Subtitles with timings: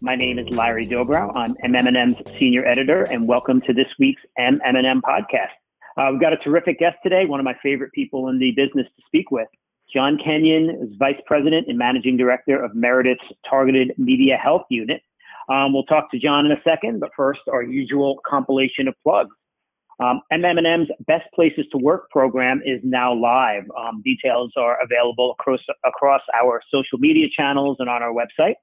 [0.00, 1.32] My name is Larry Dobrow.
[1.34, 5.54] I'm MMM's senior editor, and welcome to this week's MMM podcast.
[5.96, 8.86] Uh, we've got a terrific guest today, one of my favorite people in the business
[8.96, 9.48] to speak with.
[9.92, 15.02] John Kenyon is Vice President and Managing Director of Meredith's Targeted Media Health Unit.
[15.48, 19.34] Um, we'll talk to John in a second, but first, our usual compilation of plugs.
[20.00, 23.64] Um, MMM's Best Places to Work program is now live.
[23.76, 28.54] Um, details are available across, across our social media channels and on our website.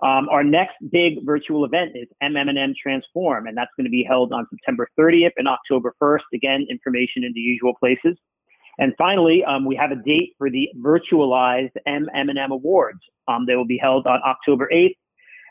[0.00, 4.32] Um, our next big virtual event is MMM Transform, and that's going to be held
[4.32, 6.20] on September 30th and October 1st.
[6.34, 8.16] Again, information in the usual places.
[8.78, 13.00] And finally, um, we have a date for the virtualized MMM Awards.
[13.26, 14.94] Um, they will be held on October 8th.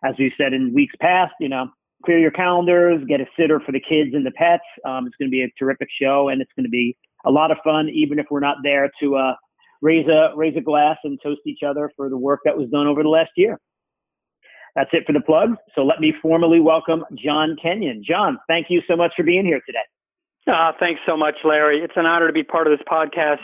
[0.03, 1.69] As we've said in weeks past, you know,
[2.05, 4.63] clear your calendars, get a sitter for the kids and the pets.
[4.85, 7.52] Um, it's going to be a terrific show, and it's going to be a lot
[7.52, 9.33] of fun, even if we're not there to uh,
[9.81, 12.88] raise a raise a glass and toast each other for the work that was done
[12.88, 13.59] over the last year.
[14.78, 15.58] That's it for the plugs.
[15.73, 18.03] So let me formally welcome John Kenyon.
[18.08, 19.80] John, thank you so much for being here today.
[20.45, 21.80] Uh, thanks so much, Larry.
[21.80, 23.42] It's an honor to be part of this podcast.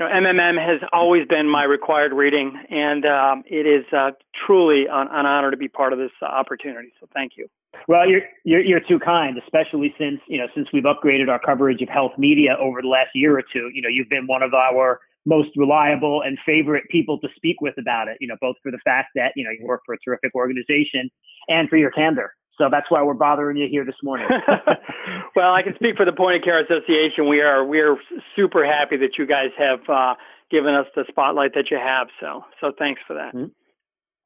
[0.00, 4.10] You know, MMM has always been my required reading, and um, it is uh,
[4.46, 6.88] truly an, an, honor to be part of this uh, opportunity.
[7.00, 7.46] So, thank you.
[7.86, 11.82] Well, you're, you're you're too kind, especially since you know since we've upgraded our coverage
[11.82, 13.70] of health media over the last year or two.
[13.72, 17.74] You know, you've been one of our most reliable and favorite people to speak with
[17.78, 18.16] about it.
[18.20, 21.10] You know, both for the fact that you know you work for a terrific organization
[21.48, 22.32] and for your candor.
[22.58, 24.26] So that's why we're bothering you here this morning.
[25.36, 27.28] well, I can speak for the Point of Care Association.
[27.28, 27.96] We are we are
[28.36, 30.14] super happy that you guys have uh,
[30.50, 32.08] given us the spotlight that you have.
[32.20, 33.34] So so thanks for that.
[33.34, 33.52] Mm-hmm.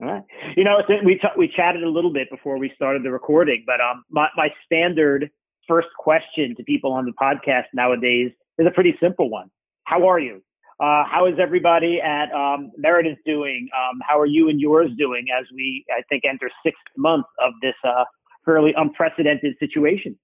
[0.03, 0.23] All right.
[0.57, 3.81] You know, we t- we chatted a little bit before we started the recording, but
[3.81, 5.31] um, my my standard
[5.69, 9.49] first question to people on the podcast nowadays is a pretty simple one.
[9.85, 10.43] How are you?
[10.81, 13.69] Uh, how is everybody at um, Meredith doing?
[13.75, 17.53] Um, how are you and yours doing as we, I think, enter sixth month of
[17.63, 18.05] this uh,
[18.45, 20.19] fairly unprecedented situation?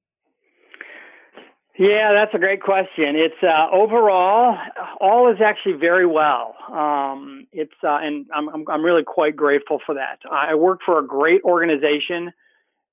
[1.78, 3.14] Yeah, that's a great question.
[3.14, 4.58] It's uh, overall,
[5.00, 6.56] all is actually very well.
[6.72, 10.18] Um, it's uh, and I'm, I'm I'm really quite grateful for that.
[10.28, 12.32] I work for a great organization.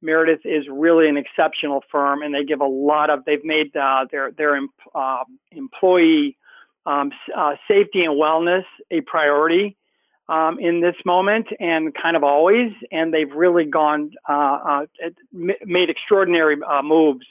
[0.03, 3.25] Meredith is really an exceptional firm, and they give a lot of.
[3.25, 4.59] They've made uh, their their
[4.93, 6.37] uh, employee
[6.85, 9.75] um, uh, safety and wellness a priority
[10.27, 12.71] um, in this moment and kind of always.
[12.91, 14.85] And they've really gone, uh, uh,
[15.31, 17.25] made extraordinary uh, moves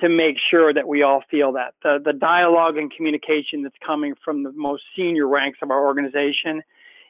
[0.00, 1.74] to make sure that we all feel that.
[1.82, 6.62] The, the dialogue and communication that's coming from the most senior ranks of our organization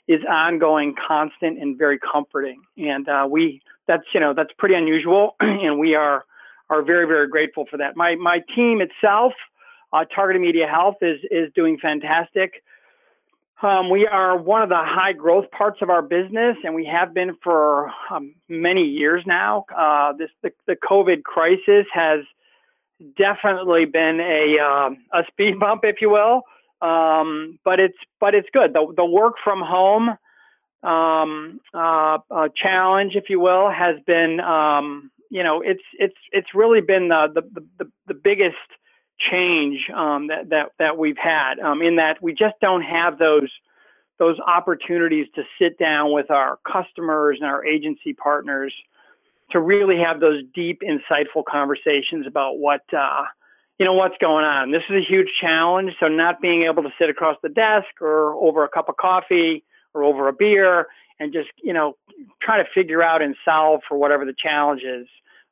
[0.09, 2.63] is ongoing, constant, and very comforting.
[2.77, 5.37] And uh, we, that's, you know, that's pretty unusual.
[5.41, 6.25] and we are,
[6.69, 7.97] are very, very grateful for that.
[7.97, 9.35] My, my team itself,
[9.93, 12.63] uh, Targeted Media Health is is doing fantastic.
[13.63, 17.13] Um, we are one of the high growth parts of our business, and we have
[17.13, 19.67] been for um, many years now.
[19.77, 22.21] Uh, this the, the COVID crisis has
[23.17, 26.43] definitely been a um, a speed bump, if you will.
[26.81, 28.73] Um, but it's but it's good.
[28.73, 30.17] The the work from home
[30.83, 36.55] um, uh, uh, challenge, if you will, has been um, you know it's it's it's
[36.55, 38.57] really been the the the, the biggest
[39.31, 43.51] change um, that that that we've had um, in that we just don't have those
[44.19, 48.73] those opportunities to sit down with our customers and our agency partners
[49.51, 53.25] to really have those deep, insightful conversations about what uh,
[53.79, 54.71] you know what's going on.
[54.71, 55.93] This is a huge challenge.
[55.99, 59.65] So not being able to sit across the desk or over a cup of coffee
[59.95, 60.87] or over a beer
[61.19, 61.97] and just you know
[62.43, 65.07] try to figure out and solve for whatever the challenge is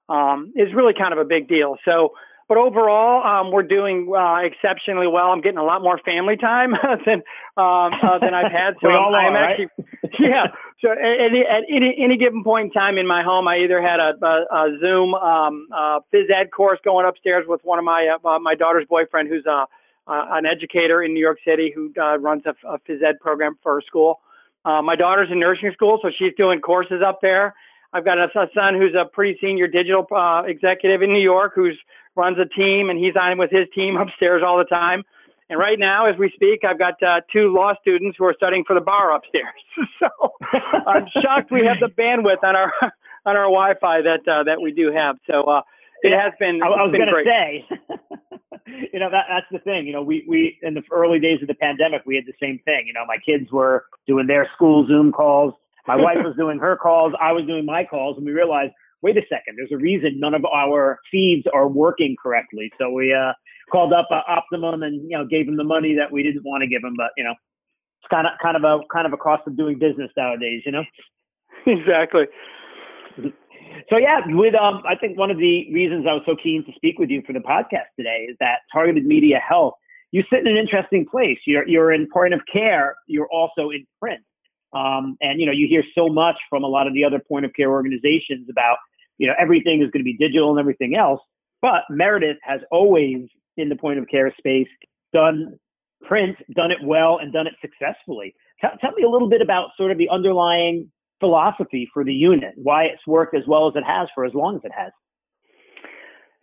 [0.09, 1.77] um, is really kind of a big deal.
[1.85, 2.13] So
[2.49, 5.27] but overall, um, we're doing uh, exceptionally well.
[5.27, 6.73] I'm getting a lot more family time
[7.07, 7.23] than
[7.57, 8.75] um, uh, than I've had.
[8.83, 10.13] So I'm, I'm actually, right?
[10.19, 10.47] yeah.
[10.81, 13.83] So at any, at any, any given point in time in my home, I either
[13.83, 17.85] had a, a, a Zoom um, uh, phys ed course going upstairs with one of
[17.85, 19.67] my uh, my daughter's boyfriend, who's a,
[20.07, 23.59] uh, an educator in New York City who uh, runs a, a phys ed program
[23.63, 24.21] for her school.
[24.65, 27.55] Uh, my daughter's in nursing school, so she's doing courses up there.
[27.93, 31.53] I've got a, a son who's a pretty senior digital uh, executive in New York
[31.55, 31.79] who's
[32.17, 35.05] runs a team, and he's on with his team upstairs all the time.
[35.51, 38.65] And right now, as we speak, I've got uh, two law students who are studying
[38.67, 39.55] for the bar upstairs.
[39.99, 40.09] so
[40.87, 42.73] I'm shocked we have the bandwidth on our
[43.25, 45.17] on our Wi-Fi that uh, that we do have.
[45.27, 45.63] So uh,
[46.03, 46.63] it has been.
[46.63, 47.67] I, I was going to say,
[48.93, 49.87] you know, that, that's the thing.
[49.87, 52.59] You know, we we in the early days of the pandemic, we had the same
[52.67, 52.87] thing.
[52.87, 55.55] You know, my kids were doing their school Zoom calls.
[55.89, 57.15] My wife was doing her calls.
[57.21, 60.35] I was doing my calls, and we realized wait a second, there's a reason none
[60.35, 62.71] of our feeds are working correctly.
[62.79, 63.33] So we uh,
[63.71, 66.63] called up uh, Optimum and you know gave them the money that we didn't want
[66.63, 67.35] to give them, but you know
[68.01, 70.73] it's kind of kind of a kind of a cost of doing business nowadays, you
[70.73, 70.85] know.
[71.67, 72.25] Exactly.
[73.91, 76.73] So yeah, with um, I think one of the reasons I was so keen to
[76.75, 79.75] speak with you for the podcast today is that targeted media health.
[80.11, 81.39] You sit in an interesting place.
[81.47, 82.95] You're you're in point of care.
[83.07, 84.21] You're also in print.
[84.73, 87.45] Um, and you know, you hear so much from a lot of the other point
[87.45, 88.77] of care organizations about,
[89.17, 91.21] you know, everything is going to be digital and everything else.
[91.61, 94.69] But Meredith has always, in the point of care space,
[95.13, 95.59] done
[96.03, 98.35] print, done it well, and done it successfully.
[98.61, 100.91] Tell, tell me a little bit about sort of the underlying
[101.21, 104.57] philosophy for the unit, why it's worked as well as it has for as long
[104.57, 104.93] as it has.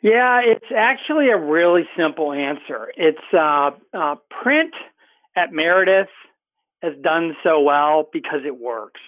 [0.01, 2.91] Yeah, it's actually a really simple answer.
[2.95, 4.73] It's uh, uh, print
[5.35, 6.09] at Meredith
[6.85, 9.01] has done so well because it works.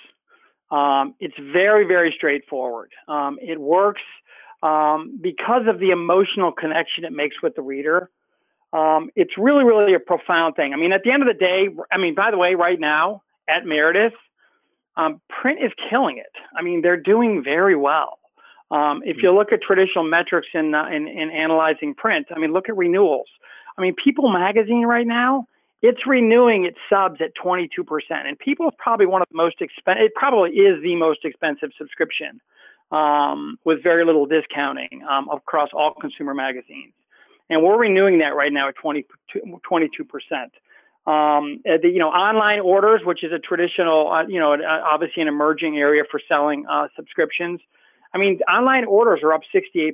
[0.70, 2.92] Um, it's very, very straightforward.
[3.08, 4.02] Um, it works
[4.64, 8.10] um, because of the emotional connection it makes with the reader.
[8.74, 10.74] Um, it's really, really a profound thing.
[10.74, 13.22] I mean, at the end of the day, I mean, by the way, right now
[13.48, 14.14] at Meredith,
[14.98, 16.34] um, print is killing it.
[16.58, 18.20] I mean, they're doing very well.
[18.70, 22.52] Um, if you look at traditional metrics in, uh, in, in analyzing print, I mean,
[22.52, 23.28] look at renewals.
[23.78, 25.48] I mean, People Magazine right now
[25.88, 27.64] it's renewing its subs at 22%.
[28.10, 32.42] And People probably one of the most expensive, it probably is the most expensive subscription
[32.92, 36.94] um, with very little discounting um, across all consumer magazines.
[37.50, 39.80] And we're renewing that right now at 20, 22%.
[41.10, 45.22] Um, the, you know, online orders, which is a traditional, uh, you know, uh, obviously
[45.22, 47.62] an emerging area for selling uh, subscriptions.
[48.14, 49.94] I mean, online orders are up 68%.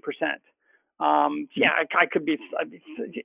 [1.00, 2.38] Um, yeah, I, I, could be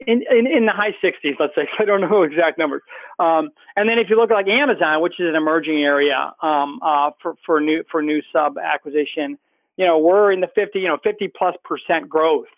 [0.07, 1.69] in, in, in the high 60s, let's say.
[1.79, 2.83] I don't know exact numbers.
[3.19, 6.81] Um, and then if you look at like Amazon, which is an emerging area um,
[6.83, 9.39] uh, for for new for new sub acquisition,
[9.77, 12.49] you know, we're in the 50, you know, 50 plus percent growth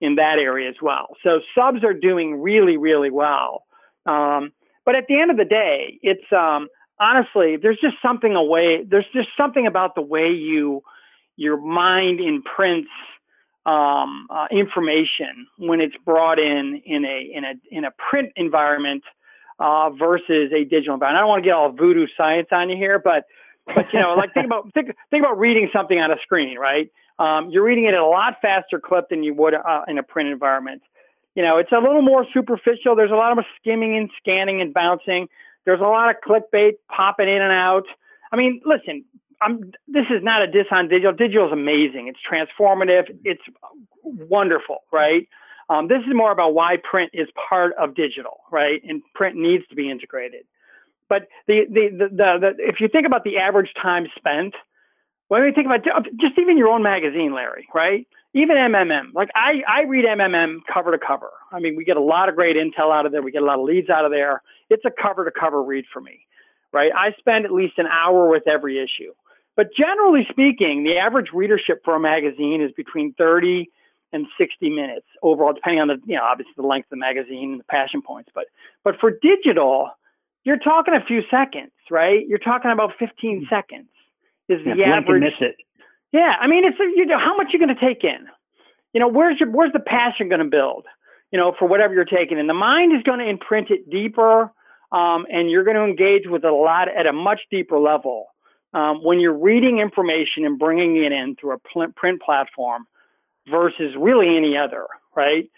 [0.00, 1.16] in that area as well.
[1.24, 3.64] So subs are doing really, really well.
[4.06, 4.52] Um,
[4.84, 6.68] but at the end of the day, it's um,
[7.00, 8.84] honestly there's just something away.
[8.86, 10.82] There's just something about the way you
[11.36, 12.90] your mind imprints
[13.68, 19.04] um, uh, information when it's brought in in a in a in a print environment
[19.58, 21.18] uh, versus a digital environment.
[21.18, 23.26] I don't want to get all voodoo science on you here, but
[23.66, 26.90] but you know, like think about think think about reading something on a screen, right?
[27.18, 30.02] Um, you're reading it at a lot faster clip than you would uh, in a
[30.02, 30.82] print environment.
[31.34, 32.96] You know, it's a little more superficial.
[32.96, 35.28] There's a lot of skimming and scanning and bouncing.
[35.66, 37.84] There's a lot of clickbait popping in and out.
[38.32, 39.04] I mean, listen,
[39.40, 41.12] I'm, this is not a diss on digital.
[41.12, 42.08] Digital is amazing.
[42.08, 43.16] It's transformative.
[43.24, 43.42] It's
[44.02, 45.28] wonderful, right?
[45.70, 48.82] Um, this is more about why print is part of digital, right?
[48.88, 50.44] And print needs to be integrated.
[51.08, 54.54] But the, the, the, the, the if you think about the average time spent,
[55.28, 55.84] when you think about
[56.18, 58.06] just even your own magazine, Larry, right?
[58.34, 61.30] Even MMM, like I, I read MMM cover to cover.
[61.52, 63.22] I mean, we get a lot of great intel out of there.
[63.22, 64.42] We get a lot of leads out of there.
[64.70, 66.20] It's a cover to cover read for me,
[66.72, 66.90] right?
[66.94, 69.12] I spend at least an hour with every issue.
[69.58, 73.68] But generally speaking, the average readership for a magazine is between 30
[74.12, 77.50] and 60 minutes overall, depending on the, you know, obviously the length of the magazine
[77.50, 78.30] and the passion points.
[78.32, 78.44] But,
[78.84, 79.90] but for digital,
[80.44, 82.24] you're talking a few seconds, right?
[82.28, 83.10] You're talking about 15
[83.40, 83.44] hmm.
[83.50, 83.88] seconds
[84.48, 85.24] is the yeah, average.
[85.24, 85.56] Miss it.
[86.12, 88.28] Yeah, I mean, it's you know, how much you're going to take in.
[88.94, 90.86] You know, where's your where's the passion going to build?
[91.32, 92.46] You know, for whatever you're taking in.
[92.46, 94.52] The mind is going to imprint it deeper,
[94.92, 98.28] um, and you're going to engage with it a lot at a much deeper level
[98.74, 102.86] um, when you're reading information and bringing it in through a print platform
[103.50, 105.50] versus really any other, right?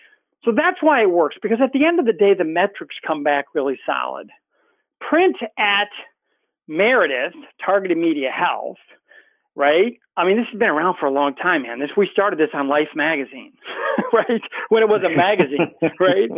[0.45, 3.23] So that's why it works because at the end of the day, the metrics come
[3.23, 4.31] back really solid.
[5.00, 5.88] Print at
[6.67, 8.79] Meredith, Targeted Media Health,
[9.57, 9.99] right?
[10.16, 11.80] I mean, this has been around for a long time, man.
[11.80, 13.52] This we started this on Life magazine,
[14.12, 14.42] right?
[14.69, 16.30] When it was a magazine, right?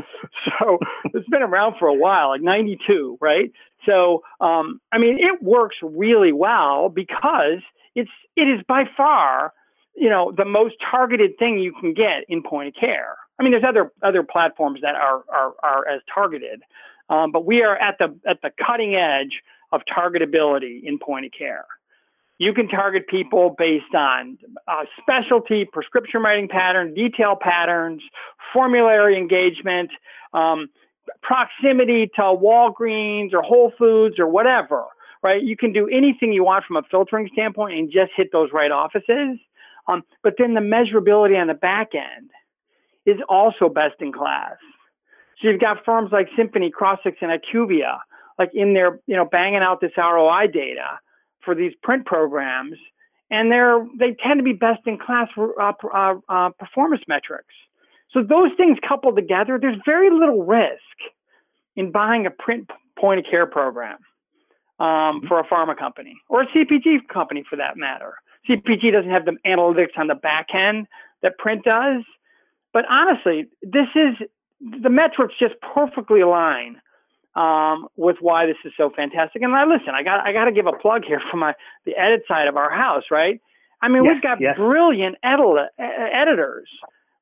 [0.59, 0.79] So
[1.13, 3.51] it's been around for a while, like '92, right?
[3.87, 7.61] So, um, I mean, it works really well because
[7.95, 9.53] it's it is by far,
[9.95, 13.17] you know, the most targeted thing you can get in point of care.
[13.39, 16.63] I mean, there's other other platforms that are are, are as targeted,
[17.09, 19.43] um, but we are at the at the cutting edge
[19.73, 21.65] of targetability in point of care.
[22.43, 28.03] You can target people based on uh, specialty, prescription writing pattern, detail patterns,
[28.53, 29.91] formulary engagement.
[30.35, 30.69] Um,
[31.23, 34.87] proximity to Walgreens or Whole Foods or whatever,
[35.23, 35.41] right?
[35.41, 38.73] You can do anything you want from a filtering standpoint and just hit those right
[38.73, 39.39] offices.
[39.87, 42.31] Um, but then the measurability on the back end
[43.07, 44.57] is also best in class.
[45.41, 47.99] So you've got firms like Symphony, Crossix, and IQVIA,
[48.37, 50.99] like in there, you know, banging out this ROI data
[51.45, 52.77] for these print programs,
[53.31, 57.55] and they're they tend to be best in class uh, uh, uh, performance metrics.
[58.13, 60.79] So those things coupled together, there's very little risk
[61.77, 63.99] in buying a print point of care program
[64.79, 65.27] um, mm-hmm.
[65.29, 68.15] for a pharma company or a CPG company for that matter.
[68.49, 70.87] CPG doesn't have the analytics on the back end
[71.23, 72.03] that print does.
[72.73, 74.27] But honestly, this is
[74.61, 76.81] the metrics just perfectly align
[77.35, 79.43] um, with why this is so fantastic.
[79.43, 81.97] And I listen, I got I got to give a plug here for my the
[81.97, 83.41] edit side of our house, right?
[83.81, 84.57] I mean, yes, we've got yes.
[84.57, 86.69] brilliant edit- editors,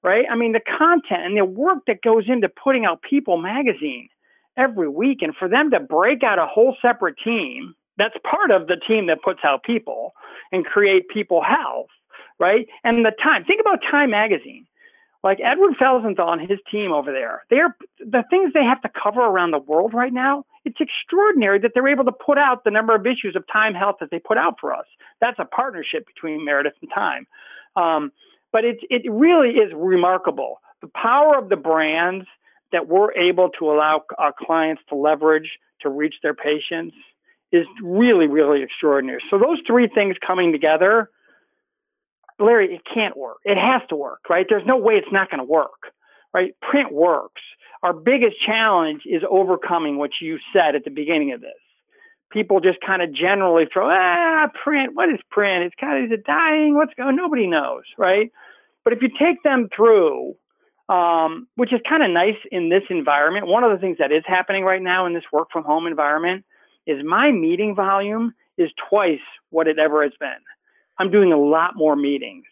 [0.03, 0.27] right?
[0.31, 4.09] I mean, the content and the work that goes into putting out People magazine
[4.57, 8.67] every week, and for them to break out a whole separate team that's part of
[8.67, 10.15] the team that puts out People
[10.53, 11.89] and create People Health,
[12.39, 12.67] right?
[12.83, 13.45] And the Time.
[13.45, 14.67] Think about Time magazine
[15.23, 19.21] like Edward Felsenthal and his team over there, they're the things they have to cover
[19.21, 20.45] around the world right now.
[20.65, 23.97] It's extraordinary that they're able to put out the number of issues of Time Health
[24.01, 24.87] that they put out for us.
[25.21, 27.27] That's a partnership between Meredith and Time.
[27.77, 28.13] Um,
[28.53, 32.27] but it it really is remarkable the power of the brands
[32.73, 36.95] that we're able to allow our clients to leverage to reach their patients
[37.53, 39.21] is really really extraordinary.
[39.31, 41.11] So those three things coming together
[42.41, 43.39] Larry, it can't work.
[43.45, 44.47] It has to work, right?
[44.49, 45.93] There's no way it's not going to work,
[46.33, 46.55] right?
[46.63, 47.43] Print works.
[47.83, 51.51] Our biggest challenge is overcoming what you said at the beginning of this.
[52.31, 54.95] People just kind of generally throw, ah, print.
[54.95, 55.65] What is print?
[55.65, 56.75] It's kind of, is it dying?
[56.75, 57.17] What's going?
[57.17, 58.31] Nobody knows, right?
[58.85, 60.37] But if you take them through,
[60.89, 64.23] um, which is kind of nice in this environment, one of the things that is
[64.27, 66.45] happening right now in this work from home environment
[66.87, 69.21] is my meeting volume is twice
[69.51, 70.31] what it ever has been.
[71.01, 72.45] I'm doing a lot more meetings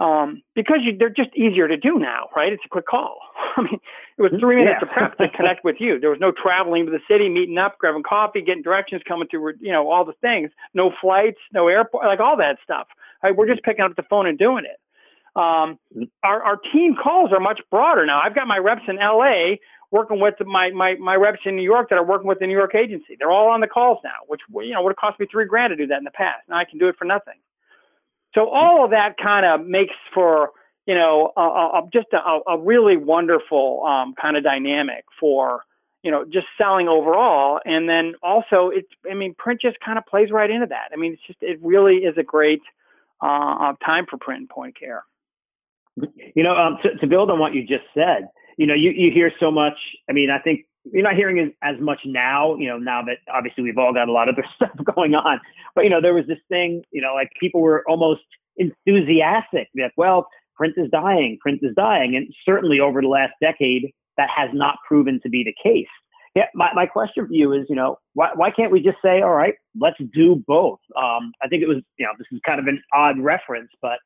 [0.00, 2.52] um, because you, they're just easier to do now, right?
[2.52, 3.18] It's a quick call.
[3.56, 3.80] I mean,
[4.18, 4.88] it was three minutes yeah.
[4.88, 6.00] of prep to connect with you.
[6.00, 9.52] There was no traveling to the city, meeting up, grabbing coffee, getting directions, coming to,
[9.60, 10.50] you know, all the things.
[10.72, 12.88] No flights, no airport, like all that stuff.
[13.22, 13.36] Right?
[13.36, 14.80] We're just picking up the phone and doing it.
[15.38, 15.78] Um,
[16.22, 18.22] our, our team calls are much broader now.
[18.24, 19.56] I've got my reps in LA
[19.90, 22.56] working with my, my, my reps in New York that are working with the New
[22.56, 23.16] York agency.
[23.18, 25.72] They're all on the calls now, which, you know, would have cost me three grand
[25.72, 26.42] to do that in the past.
[26.48, 27.34] Now I can do it for nothing.
[28.36, 30.50] So all of that kind of makes for
[30.86, 35.62] you know a, a, just a, a, really wonderful um, kind of dynamic for
[36.02, 40.04] you know just selling overall, and then also it's I mean print just kind of
[40.06, 40.90] plays right into that.
[40.92, 42.62] I mean it's just it really is a great
[43.20, 45.04] uh, time for print and point care.
[46.34, 48.28] You know, um, to, to build on what you just said,
[48.58, 49.78] you know, you, you hear so much.
[50.10, 53.18] I mean, I think you're not hearing as, as much now, you know, now that
[53.32, 55.40] obviously we've all got a lot of other stuff going on.
[55.74, 58.22] But, you know, there was this thing, you know, like people were almost
[58.56, 62.16] enthusiastic that, well, print is dying, print is dying.
[62.16, 65.86] And certainly over the last decade, that has not proven to be the case.
[66.34, 69.22] Yeah, my, my question for you is, you know, why, why can't we just say,
[69.22, 70.80] all right, let's do both?
[70.96, 73.98] Um, I think it was, you know, this is kind of an odd reference, but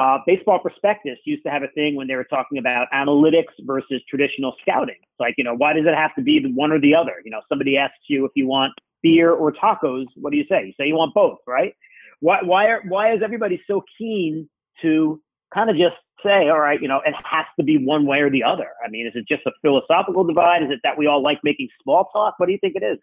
[0.00, 4.00] uh, Baseball Prospectus used to have a thing when they were talking about analytics versus
[4.08, 4.96] traditional scouting.
[4.98, 7.16] It's like, you know, why does it have to be one or the other?
[7.22, 10.06] You know, somebody asks you if you want beer or tacos.
[10.16, 10.64] What do you say?
[10.64, 11.74] You say you want both, right?
[12.20, 14.48] Why, why, are, why is everybody so keen
[14.80, 15.20] to
[15.52, 18.30] kind of just say, all right, you know, it has to be one way or
[18.30, 18.68] the other?
[18.84, 20.62] I mean, is it just a philosophical divide?
[20.62, 22.34] Is it that we all like making small talk?
[22.38, 22.98] What do you think it is?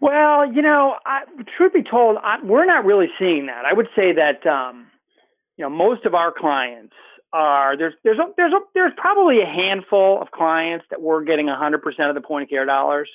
[0.00, 1.22] Well, you know, I,
[1.56, 3.64] truth be told, I, we're not really seeing that.
[3.66, 4.86] I would say that um,
[5.56, 6.94] you know, most of our clients
[7.32, 11.46] are there's there's a, there's a, there's probably a handful of clients that we're getting
[11.46, 13.08] 100% of the point of care dollars.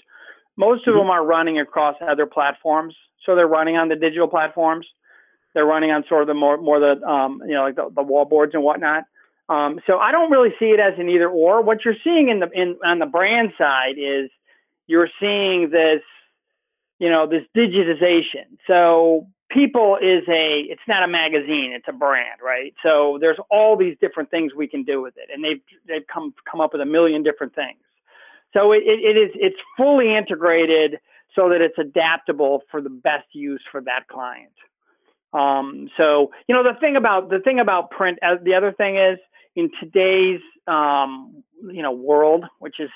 [0.57, 0.99] Most of mm-hmm.
[0.99, 2.95] them are running across other platforms,
[3.25, 4.85] so they're running on the digital platforms.
[5.53, 8.03] They're running on sort of the more more the um, you know like the, the
[8.03, 9.03] wall boards and whatnot.
[9.49, 11.61] Um, so I don't really see it as an either or.
[11.61, 14.29] What you're seeing in the in on the brand side is
[14.87, 16.01] you're seeing this
[16.99, 18.45] you know this digitization.
[18.67, 22.73] So people is a it's not a magazine it's a brand right?
[22.83, 26.33] So there's all these different things we can do with it and they've they've come
[26.49, 27.79] come up with a million different things.
[28.53, 30.99] So it, it is it's fully integrated
[31.35, 34.51] so that it's adaptable for the best use for that client.
[35.33, 38.97] Um, so you know the thing about the thing about print uh, the other thing
[38.97, 39.17] is
[39.55, 42.89] in today's um, you know world which is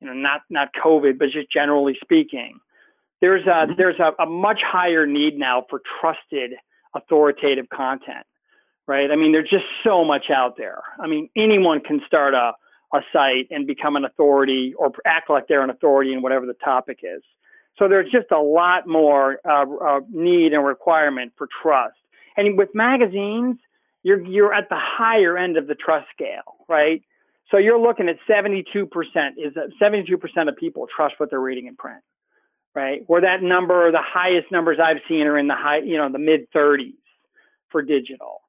[0.00, 2.58] you know not not covid but just generally speaking
[3.20, 3.72] there's a mm-hmm.
[3.76, 6.52] there's a, a much higher need now for trusted
[6.94, 8.26] authoritative content
[8.90, 9.12] right?
[9.12, 10.82] I mean there's just so much out there.
[10.98, 12.52] I mean anyone can start a,
[12.92, 16.54] a site and become an authority or act like they're an authority in whatever the
[16.54, 17.22] topic is.
[17.78, 21.94] So there's just a lot more uh, uh, need and requirement for trust.
[22.36, 23.58] And with magazines
[24.02, 27.02] you're you're at the higher end of the trust scale right?
[27.52, 28.74] So you're looking at 72%
[29.36, 32.02] is 72% of people trust what they're reading in print
[32.74, 33.02] right?
[33.06, 36.18] Where that number, the highest numbers I've seen are in the high, you know, the
[36.18, 36.94] mid 30s
[37.70, 38.42] for digital.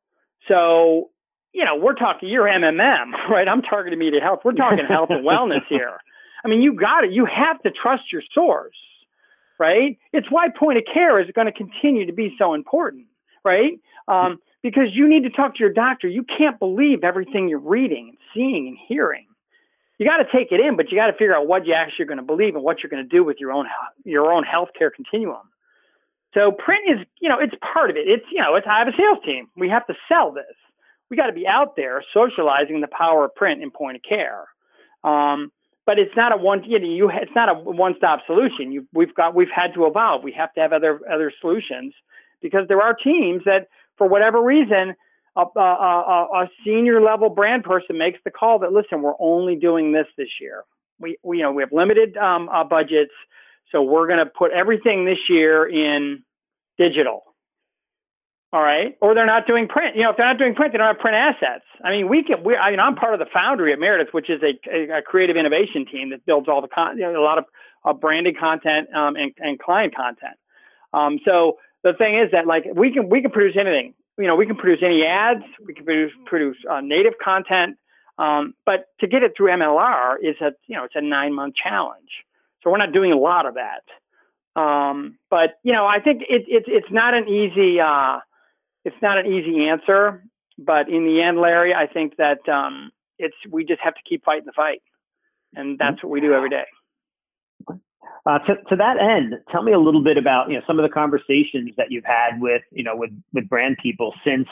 [0.47, 1.09] So,
[1.53, 3.47] you know, we're talking you're MMM, right?
[3.47, 4.39] I'm targeting media health.
[4.43, 5.97] We're talking health and wellness here.
[6.43, 7.11] I mean, you got it.
[7.11, 8.75] You have to trust your source,
[9.59, 9.97] right?
[10.11, 13.05] It's why point of care is going to continue to be so important,
[13.43, 13.73] right?
[14.07, 16.07] Um, because you need to talk to your doctor.
[16.07, 19.27] You can't believe everything you're reading and seeing and hearing.
[20.01, 22.05] You got to take it in, but you got to figure out what you actually
[22.05, 23.67] are going to believe and what you're going to do with your own
[24.03, 25.47] your own healthcare continuum.
[26.33, 28.07] So print is, you know, it's part of it.
[28.07, 29.49] It's, you know, it's I have a sales team.
[29.55, 30.55] We have to sell this.
[31.11, 34.45] We got to be out there socializing the power of print in point of care.
[35.03, 35.51] Um,
[35.85, 38.71] but it's not a one you know you it's not a one stop solution.
[38.71, 40.23] You, we've got we've had to evolve.
[40.23, 41.93] We have to have other other solutions
[42.41, 43.67] because there are teams that
[43.99, 44.95] for whatever reason
[45.35, 49.93] a, a, a, senior level brand person makes the call that listen we're only doing
[49.93, 50.63] this this year.
[50.99, 53.13] We, we you know we have limited um, uh, budgets,
[53.71, 56.23] so we're going to put everything this year in
[56.77, 57.23] digital
[58.53, 59.95] all right, or they're not doing print.
[59.95, 61.63] You know, if they're not doing print, they don't have print assets.
[61.83, 62.43] I mean, we can.
[62.43, 65.01] We, I mean, I'm part of the Foundry at Meredith, which is a, a, a
[65.01, 67.45] creative innovation team that builds all the con, you know, a lot of
[67.85, 70.35] uh, branded content um, and, and client content.
[70.93, 73.93] Um, so the thing is that like we can we can produce anything.
[74.21, 75.43] You know, we can produce any ads.
[75.65, 77.77] We can produce produce uh, native content.
[78.17, 81.55] Um, but to get it through MLR is a you know it's a nine month
[81.55, 82.09] challenge.
[82.63, 83.81] So we're not doing a lot of that.
[84.59, 87.79] Um, but you know, I think it, it it's not an easy.
[87.79, 88.19] Uh,
[88.83, 90.23] it's not an easy answer,
[90.57, 94.25] but in the end, Larry, I think that um, it's we just have to keep
[94.25, 94.81] fighting the fight,
[95.55, 96.65] and that's what we do every day.
[98.25, 100.83] Uh, to, to that end, tell me a little bit about you know some of
[100.83, 104.47] the conversations that you've had with you know with with brand people since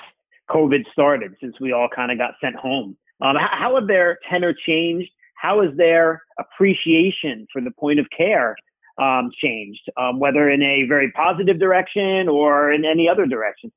[0.50, 2.98] COVID started, since we all kind of got sent home.
[3.22, 5.12] Um, how, have their tenor changed?
[5.36, 8.56] How has their appreciation for the point of care
[8.98, 13.72] um, changed, um, whether in a very positive direction or in any other direction?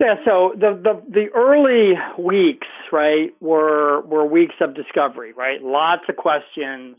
[0.00, 5.62] Yeah, so the, the the early weeks, right, were were weeks of discovery, right?
[5.62, 6.96] Lots of questions,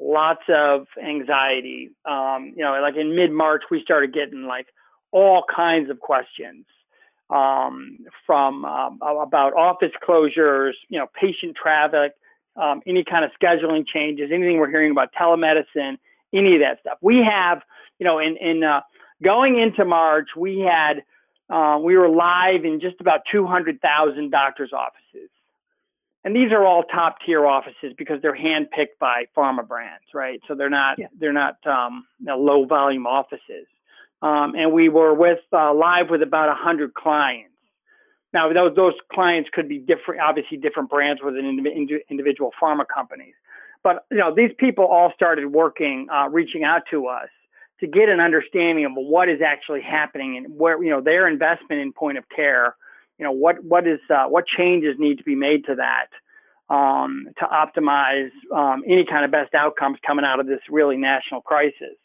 [0.00, 1.90] lots of anxiety.
[2.04, 4.66] Um, you know, like in mid March, we started getting like
[5.12, 6.64] all kinds of questions
[7.28, 12.12] um, from um, about office closures, you know, patient traffic,
[12.56, 15.96] um, any kind of scheduling changes, anything we're hearing about telemedicine,
[16.32, 16.98] any of that stuff.
[17.00, 17.62] We have,
[17.98, 18.80] you know, in in uh,
[19.22, 21.02] going into March, we had
[21.50, 25.30] uh, we were live in just about 200,000 doctors' offices.
[26.22, 30.40] And these are all top tier offices because they're handpicked by pharma brands, right?
[30.46, 31.06] So they're not yeah.
[31.18, 33.66] they're not um, low volume offices.
[34.22, 37.48] Um, and we were with uh, live with about 100 clients.
[38.34, 41.58] Now those those clients could be different, obviously different brands within
[42.10, 43.34] individual pharma companies.
[43.82, 47.28] But you know these people all started working, uh, reaching out to us
[47.80, 51.80] to get an understanding of what is actually happening and where you know their investment
[51.80, 52.76] in point of care
[53.20, 56.08] you know what what is uh, what changes need to be made to that
[56.74, 61.42] um, to optimize um, any kind of best outcomes coming out of this really national
[61.42, 61.96] crisis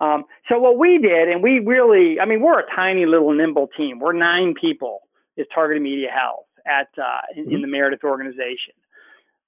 [0.00, 3.68] um, so what we did and we really i mean we're a tiny little nimble
[3.76, 5.00] team we're nine people
[5.38, 7.62] is targeted media health at uh, in, in mm-hmm.
[7.62, 8.74] the meredith organization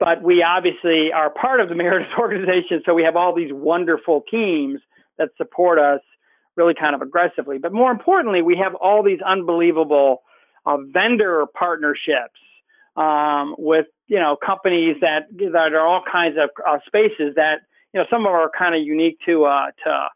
[0.01, 4.25] but we obviously are part of the Meredith organization, so we have all these wonderful
[4.29, 4.81] teams
[5.17, 6.01] that support us
[6.57, 7.59] really kind of aggressively.
[7.59, 10.23] But more importantly, we have all these unbelievable
[10.67, 12.39] uh, vendor partnerships
[12.97, 18.01] um, with you know companies that that are all kinds of uh, spaces that you
[18.01, 20.09] know some of them are kind of unique to uh, to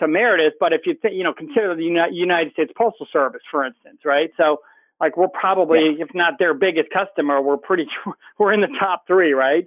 [0.00, 0.54] to Meredith.
[0.60, 4.30] But if you th- you know consider the United States Postal Service, for instance, right?
[4.36, 4.60] So
[5.00, 6.04] like we're probably yeah.
[6.04, 7.86] if not their biggest customer we're pretty
[8.38, 9.66] we're in the top three right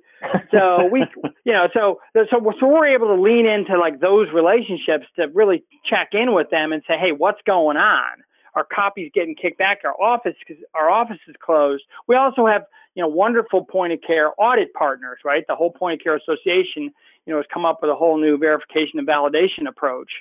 [0.51, 1.05] so we
[1.43, 5.63] you know so so so we're able to lean into like those relationships to really
[5.85, 8.23] check in with them and say hey what's going on
[8.57, 10.35] our copies getting kicked back our office
[10.73, 12.63] our office is closed we also have
[12.95, 16.91] you know wonderful point of care audit partners right the whole point of care association
[17.25, 20.11] you know has come up with a whole new verification and validation approach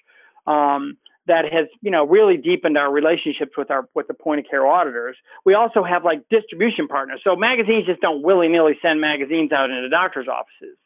[0.47, 0.97] um,
[1.27, 4.67] that has you know really deepened our relationships with our with the point of care
[4.67, 5.17] auditors.
[5.45, 7.21] We also have like distribution partners.
[7.25, 10.77] So magazines just don't willy nilly send magazines out into doctors' offices.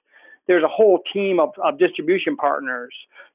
[0.51, 2.93] There's a whole team of, of distribution partners,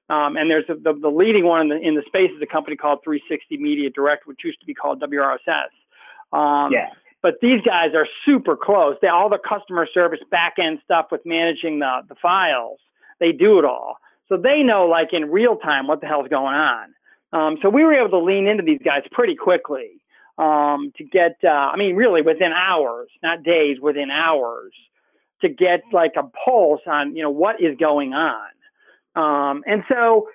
[0.09, 2.45] um, and there's a, the, the leading one in the in the space is a
[2.45, 5.71] company called 360 Media Direct, which used to be called WRSS.
[6.37, 6.89] Um, yeah.
[7.21, 8.97] But these guys are super close.
[9.01, 12.79] They all the customer service back end stuff with managing the the files.
[13.21, 13.95] They do it all.
[14.27, 16.93] So they know like in real time what the hell's going on.
[17.31, 20.01] Um, so we were able to lean into these guys pretty quickly
[20.37, 24.73] um, to get, uh, I mean, really within hours, not days, within hours,
[25.45, 28.49] to get like a pulse on, you know, what is going on.
[29.15, 30.27] Um, and so,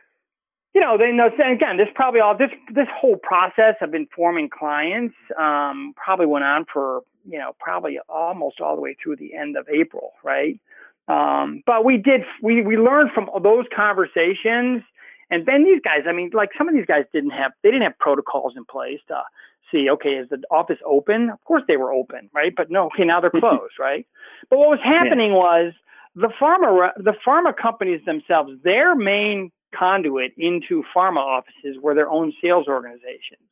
[0.74, 1.28] you know, they know.
[1.28, 6.64] Again, this probably all this this whole process of informing clients um, probably went on
[6.72, 10.60] for you know probably almost all the way through the end of April, right?
[11.08, 14.82] Um, but we did we we learned from those conversations
[15.30, 17.84] And then these guys, I mean, like some of these guys didn't have they didn't
[17.84, 19.22] have protocols in place to
[19.70, 21.30] see, okay, is the office open?
[21.30, 22.52] Of course they were open, right?
[22.56, 24.06] But no, okay, now they're closed, right?
[24.48, 25.36] But what was happening yeah.
[25.36, 25.72] was
[26.14, 32.32] the pharma the pharma companies themselves, their main conduit into pharma offices were their own
[32.42, 33.48] sales organizations.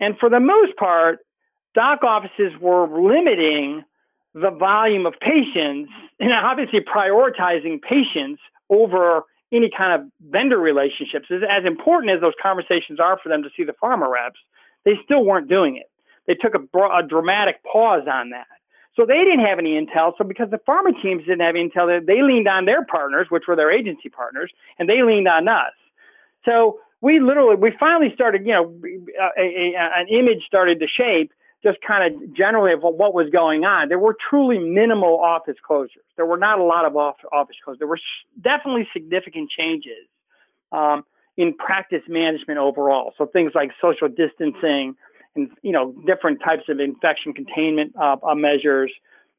[0.00, 1.20] And for the most part,
[1.74, 3.84] doc offices were limiting
[4.34, 5.90] the volume of patients
[6.20, 8.40] and obviously prioritizing patients
[8.70, 11.26] over any kind of vendor relationships.
[11.30, 14.40] As, as important as those conversations are for them to see the pharma reps,
[14.84, 15.90] they still weren't doing it.
[16.26, 18.46] They took a, a dramatic pause on that.
[18.96, 20.12] So they didn't have any intel.
[20.16, 23.56] So because the pharma teams didn't have intel, they leaned on their partners, which were
[23.56, 25.72] their agency partners, and they leaned on us.
[26.44, 28.74] So we literally, we finally started, you know,
[29.36, 33.64] a, a, an image started to shape just kind of generally of what was going
[33.64, 33.88] on.
[33.88, 36.04] There were truly minimal office closures.
[36.16, 37.78] There were not a lot of office closures.
[37.78, 38.00] There were
[38.40, 40.06] definitely significant changes
[40.72, 41.04] um,
[41.36, 43.12] in practice management overall.
[43.18, 44.94] So things like social distancing
[45.34, 48.92] and you know different types of infection containment uh, uh, measures,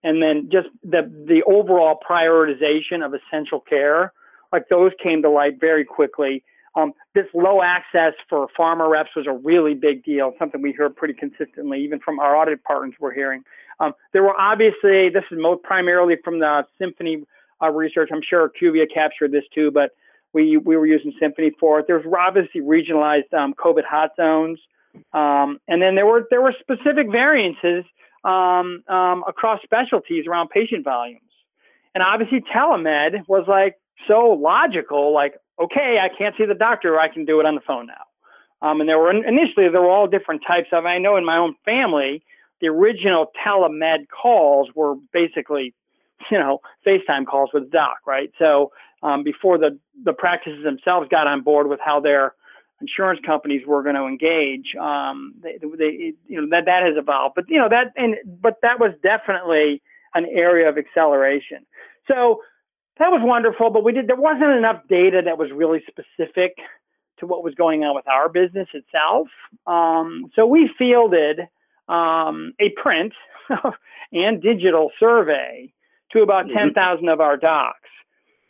[0.03, 4.11] and then just the the overall prioritization of essential care.
[4.51, 6.43] Like those came to light very quickly
[6.75, 10.89] um, this low access for pharma reps was a really big deal, something we hear
[10.89, 13.43] pretty consistently, even from our audit partners we're hearing.
[13.79, 17.23] Um, there were obviously, this is most primarily from the Symphony
[17.61, 18.09] uh, research.
[18.11, 19.91] I'm sure IQVIA captured this too, but
[20.35, 21.87] we, we were using Symphony for it.
[21.87, 24.59] There was obviously regionalized um, COVID hot zones.
[25.13, 27.85] Um, and then there were, there were specific variances
[28.25, 31.21] um, um, across specialties around patient volumes.
[31.93, 33.77] And obviously telemed was like
[34.09, 37.61] so logical, like, okay, I can't see the doctor, I can do it on the
[37.61, 38.03] phone now.
[38.61, 40.85] Um, and there were initially there were all different types of.
[40.85, 42.23] I know in my own family,
[42.59, 45.73] the original telemed calls were basically,
[46.31, 48.31] you know, FaceTime calls with doc, right?
[48.39, 48.71] So
[49.05, 52.33] um, before the the practices themselves got on board with how their
[52.81, 57.35] insurance companies were going to engage, um, they, they, you know, that that has evolved.
[57.35, 59.81] But you know that and but that was definitely
[60.15, 61.65] an area of acceleration.
[62.07, 62.41] So
[62.97, 66.55] that was wonderful, but we did there wasn't enough data that was really specific
[67.19, 69.27] to what was going on with our business itself.
[69.67, 71.41] Um, so we fielded
[71.87, 73.13] um, a print
[74.11, 75.71] and digital survey
[76.11, 76.73] to about mm-hmm.
[76.73, 77.89] 10,000 of our docs,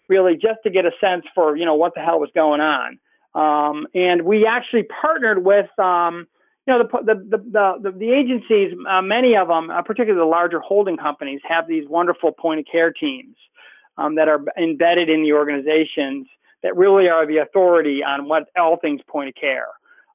[0.07, 2.99] really just to get a sense for you know what the hell was going on.
[3.33, 6.27] Um, and we actually partnered with um,
[6.67, 10.29] you know the the the, the, the agencies, uh, many of them, uh, particularly the
[10.29, 13.35] larger holding companies, have these wonderful point of care teams
[13.97, 16.27] um, that are embedded in the organizations
[16.63, 19.67] that really are the authority on what all things point of care.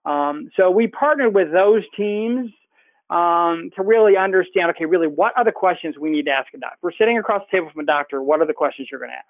[0.04, 2.50] Um, so we partnered with those teams
[3.10, 6.58] um, to really understand, okay, really what are the questions we need to ask a
[6.58, 6.78] doctor?
[6.82, 9.16] We're sitting across the table from a doctor, what are the questions you're going to
[9.16, 9.26] ask?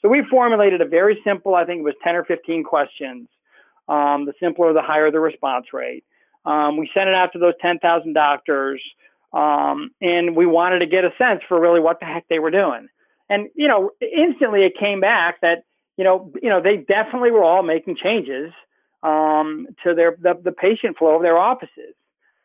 [0.00, 3.28] So we formulated a very simple, I think it was 10 or 15 questions.
[3.88, 6.04] Um, the simpler, the higher the response rate.
[6.44, 8.82] Um, we sent it out to those 10,000 doctors,
[9.32, 12.50] um, and we wanted to get a sense for really what the heck they were
[12.50, 12.88] doing.
[13.28, 15.64] And you know, instantly it came back that
[15.96, 18.52] you know, you know, they definitely were all making changes
[19.02, 21.94] um, to their the, the patient flow of their offices.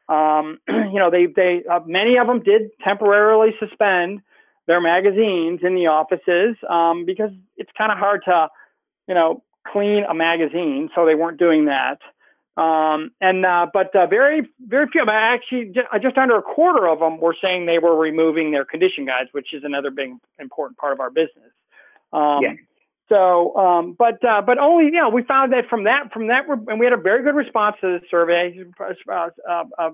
[0.09, 4.21] Um, you know, they they uh, many of them did temporarily suspend
[4.67, 8.49] their magazines in the offices um, because it's kind of hard to,
[9.07, 11.99] you know, clean a magazine, so they weren't doing that.
[12.55, 15.03] Um, and uh, but uh, very very few.
[15.09, 18.63] Actually, just, uh, just under a quarter of them were saying they were removing their
[18.63, 21.51] condition guides, which is another big important part of our business.
[22.11, 22.53] Um, yeah.
[23.09, 26.45] So, um, but uh, but only you know we found that from that from that
[26.67, 28.55] and we had a very good response to the survey.
[28.79, 29.29] Uh,
[29.79, 29.89] uh,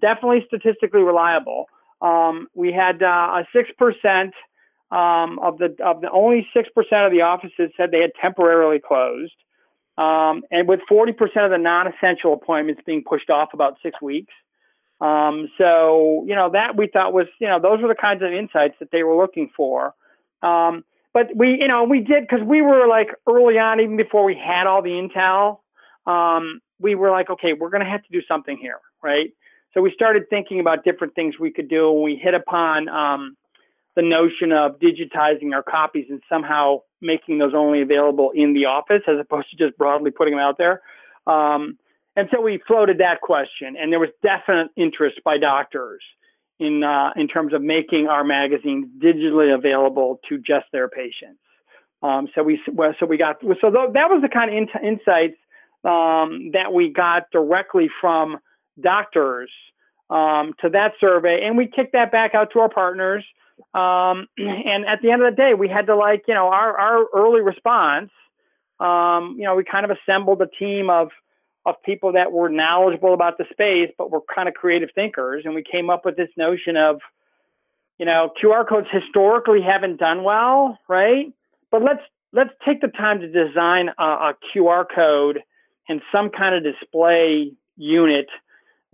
[0.00, 1.66] definitely statistically reliable.
[2.00, 4.34] Um, we had a six percent
[4.90, 8.78] um, of the of the only six percent of the offices said they had temporarily
[8.78, 9.34] closed.
[9.98, 14.32] Um, and with 40% of the non-essential appointments being pushed off about six weeks.
[15.00, 18.32] Um, so, you know, that we thought was, you know, those were the kinds of
[18.32, 19.94] insights that they were looking for.
[20.42, 24.24] Um, but we, you know, we did because we were like early on, even before
[24.24, 25.60] we had all the intel,
[26.06, 29.30] um, we were like, okay, we're going to have to do something here, right?
[29.76, 31.92] So we started thinking about different things we could do.
[31.92, 33.36] and We hit upon um,
[33.94, 39.02] the notion of digitizing our copies and somehow making those only available in the office
[39.06, 40.80] as opposed to just broadly putting them out there.
[41.26, 41.76] Um,
[42.16, 46.02] and so we floated that question, and there was definite interest by doctors
[46.58, 51.40] in uh, in terms of making our magazines digitally available to just their patients.
[52.02, 55.36] Um, so we so we got so that was the kind of in- insights
[55.84, 58.38] um, that we got directly from
[58.80, 59.50] doctors
[60.10, 63.24] um, to that survey, and we kicked that back out to our partners.
[63.74, 66.78] Um, and at the end of the day, we had to like, you know, our,
[66.78, 68.10] our early response
[68.80, 71.10] um, you know, we kind of assembled a team of
[71.64, 75.54] of people that were knowledgeable about the space, but were kind of creative thinkers, and
[75.54, 77.00] we came up with this notion of,
[77.98, 81.32] you know, QR codes historically haven't done well, right?
[81.70, 85.42] But let's let's take the time to design a, a QR code
[85.88, 88.28] and some kind of display unit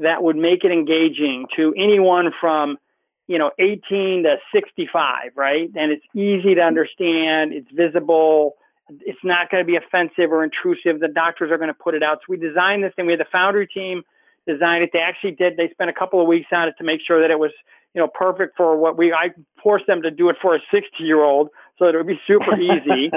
[0.02, 2.78] that would make it engaging to anyone from
[3.26, 5.70] you know 18 to 65 right?
[5.74, 8.56] And it's easy to understand it's visible
[9.00, 12.02] it's not going to be offensive or intrusive the doctors are going to put it
[12.02, 12.18] out.
[12.18, 14.02] So we designed this thing we had the foundry team
[14.46, 17.00] design it they actually did they spent a couple of weeks on it to make
[17.06, 17.52] sure that it was
[17.94, 19.30] you know perfect for what we i
[19.62, 22.20] forced them to do it for a 60 year old so that it would be
[22.26, 23.10] super easy.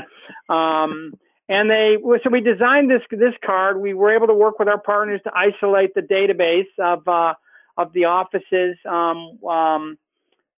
[0.49, 1.13] Um,
[1.47, 3.79] and they so we designed this this card.
[3.79, 7.35] We were able to work with our partners to isolate the database of uh,
[7.77, 9.97] of the offices um, um,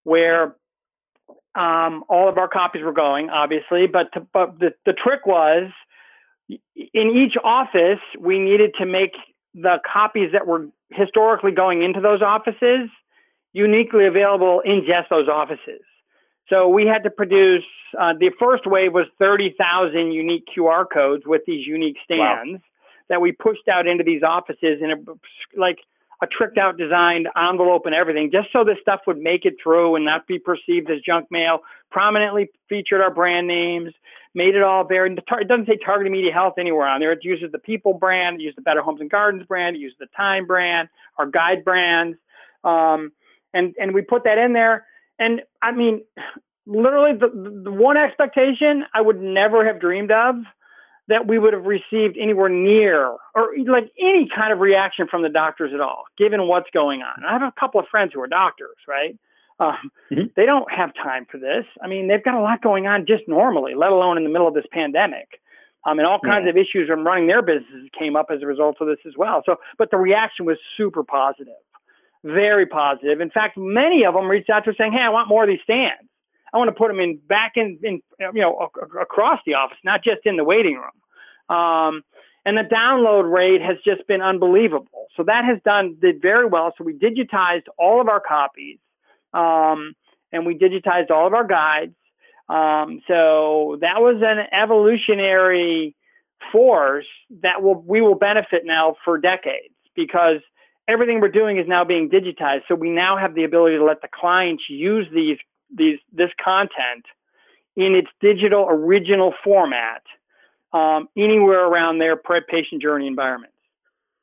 [0.04, 0.56] where
[1.56, 3.88] um, all of our copies were going, obviously.
[3.88, 5.72] But to, but the the trick was
[6.50, 9.16] in each office we needed to make
[9.54, 12.90] the copies that were historically going into those offices
[13.52, 15.82] uniquely available in just those offices.
[16.50, 17.66] So we had to produce,
[18.00, 22.60] uh, the first wave was 30,000 unique QR codes with these unique stands wow.
[23.10, 25.80] that we pushed out into these offices in a, like
[26.22, 29.96] a tricked out designed envelope and everything, just so this stuff would make it through
[29.96, 31.60] and not be perceived as junk mail.
[31.92, 33.94] Prominently featured our brand names,
[34.34, 35.06] made it all there.
[35.06, 37.12] It doesn't say Target Media Health anywhere on there.
[37.12, 39.98] It uses the People brand, it uses the Better Homes and Gardens brand, it uses
[40.00, 42.18] the Time brand, our guide brands.
[42.64, 43.12] Um,
[43.54, 44.86] and, and we put that in there
[45.20, 46.02] and I mean,
[46.66, 50.36] literally the, the one expectation I would never have dreamed of
[51.08, 55.30] that we would have received anywhere near or like any kind of reaction from the
[55.30, 57.24] doctors at all, given what's going on.
[57.26, 59.18] I have a couple of friends who are doctors, right?
[59.60, 60.28] Um, mm-hmm.
[60.36, 61.66] They don't have time for this.
[61.82, 64.48] I mean, they've got a lot going on just normally, let alone in the middle
[64.48, 65.40] of this pandemic.
[65.86, 66.50] Um, and all kinds yeah.
[66.50, 69.42] of issues from running their businesses came up as a result of this as well.
[69.46, 71.54] So, but the reaction was super positive
[72.24, 73.22] very positive.
[73.22, 75.50] In fact, many of them reached out to us saying, "Hey, I want more of
[75.50, 76.10] these stands.
[76.54, 80.04] I want to put them in back in, in you know across the office, not
[80.04, 82.04] just in the waiting room." Um,
[82.46, 85.08] and the download rate has just been unbelievable.
[85.16, 86.74] So that has done did very well.
[86.78, 88.80] So we digitized all of our copies,
[89.34, 89.94] um,
[90.32, 91.94] and we digitized all of our guides.
[92.50, 95.96] Um, so that was an evolutionary
[96.52, 97.06] force
[97.42, 100.40] that will we will benefit now for decades because
[100.88, 102.62] everything we're doing is now being digitized.
[102.68, 105.38] So we now have the ability to let the clients use these
[105.76, 107.06] these this content
[107.76, 110.02] in its digital original format
[110.74, 113.56] um, anywhere around their patient journey environments.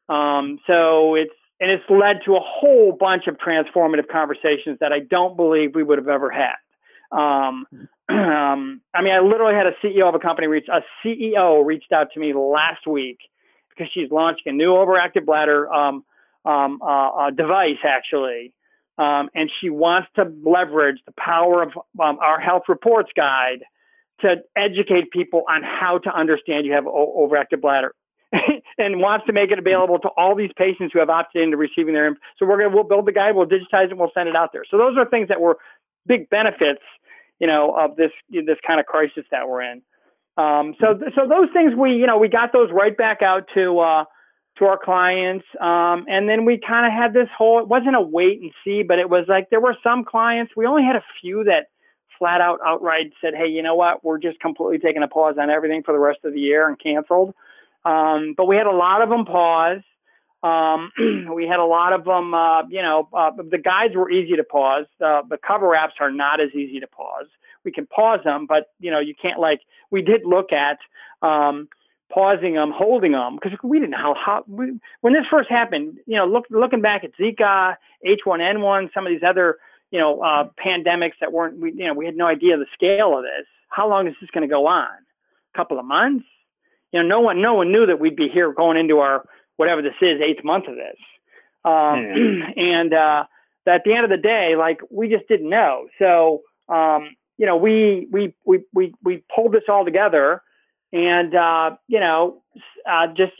[0.09, 5.00] Um, so it's and it's led to a whole bunch of transformative conversations that I
[5.00, 6.57] don't believe we would have ever had.
[7.12, 7.66] Um,
[8.09, 11.92] um, I mean, I literally had a CEO of a company reach a CEO reached
[11.92, 13.18] out to me last week
[13.70, 16.05] because she's launching a new overactive bladder um,
[16.44, 18.52] um, uh, device actually,
[18.98, 23.64] um, and she wants to leverage the power of um, our health reports guide
[24.20, 27.94] to educate people on how to understand you have o- overactive bladder.
[28.78, 31.94] and wants to make it available to all these patients who have opted into receiving
[31.94, 32.16] their.
[32.38, 34.64] So we're gonna we'll build the guide, we'll digitize it, we'll send it out there.
[34.68, 35.59] So those are things that were
[36.07, 36.83] big benefits,
[37.38, 39.83] you know, of this this kind of crisis that we're in.
[40.37, 43.78] Um, so so those things we you know we got those right back out to
[43.78, 44.04] uh,
[44.58, 45.44] to our clients.
[45.60, 48.82] Um, and then we kind of had this whole, it wasn't a wait and see,
[48.82, 51.68] but it was like there were some clients, we only had a few that
[52.18, 55.50] flat out outright said, hey, you know what, we're just completely taking a pause on
[55.50, 57.34] everything for the rest of the year and canceled.
[57.84, 59.82] Um, but we had a lot of them pause.
[60.42, 60.92] Um,
[61.34, 64.44] we had a lot of them, uh, you know, uh, the guides were easy to
[64.44, 64.86] pause.
[65.04, 67.26] Uh, the cover apps are not as easy to pause.
[67.64, 70.78] We can pause them, but you know, you can't like, we did look at,
[71.26, 71.68] um,
[72.14, 75.98] pausing them, holding them, because we didn't know how, how we, when this first happened.
[76.07, 79.59] You know, look, looking back at Zika, H1N1, some of these other
[79.90, 83.16] you know uh, pandemics that weren't we you know we had no idea the scale
[83.16, 83.46] of this.
[83.68, 84.88] How long is this going to go on?
[84.88, 86.27] A couple of months?
[86.92, 89.24] You know, no one no one knew that we'd be here going into our
[89.57, 90.96] whatever this is eighth month of this.
[91.64, 92.50] Um, yeah.
[92.57, 93.24] and uh,
[93.66, 95.87] at the end of the day, like we just didn't know.
[95.98, 100.42] So um, you know, we we we we we pulled this all together
[100.94, 102.42] and uh, you know,
[102.88, 103.33] uh, just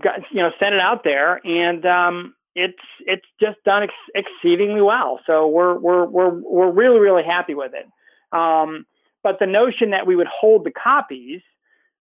[0.00, 4.80] got, you know, sent it out there, and um, it's it's just done ex- exceedingly
[4.80, 5.20] well.
[5.26, 7.86] So we're we're we're we're really really happy with it.
[8.34, 8.86] Um,
[9.24, 11.40] but the notion that we would hold the copies,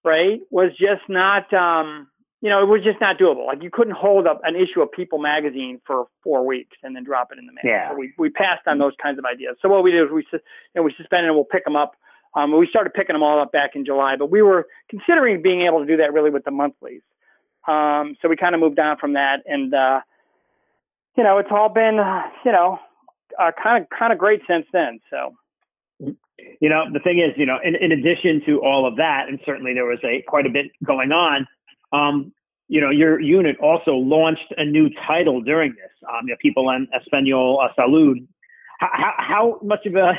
[0.05, 1.51] right, was just not.
[1.53, 2.07] Um,
[2.43, 3.45] you know, it was just not doable.
[3.45, 7.03] Like you couldn't hold up an issue of People magazine for four weeks and then
[7.03, 7.61] drop it in the mail.
[7.63, 7.91] Yeah.
[7.91, 9.57] So we, we passed on those kinds of ideas.
[9.61, 10.39] So what we did is we, you
[10.73, 11.91] know, we suspended and we'll pick them up
[12.33, 15.63] Um, we started picking them all up back in July, but we were considering being
[15.63, 17.01] able to do that really with the monthlies.
[17.67, 20.01] Um, so we kind of moved on from that, and uh,
[21.17, 21.99] you know, it's all been
[22.45, 22.79] you know
[23.61, 24.99] kind of kind of great since then.
[25.09, 25.35] So.
[26.59, 29.39] You know, the thing is, you know, in, in addition to all of that, and
[29.45, 31.47] certainly there was a quite a bit going on.
[31.93, 32.33] Um,
[32.67, 35.91] you know, your unit also launched a new title during this.
[36.09, 38.25] Um, you know, People en Espanol uh, Salud.
[38.79, 40.13] How, how much of a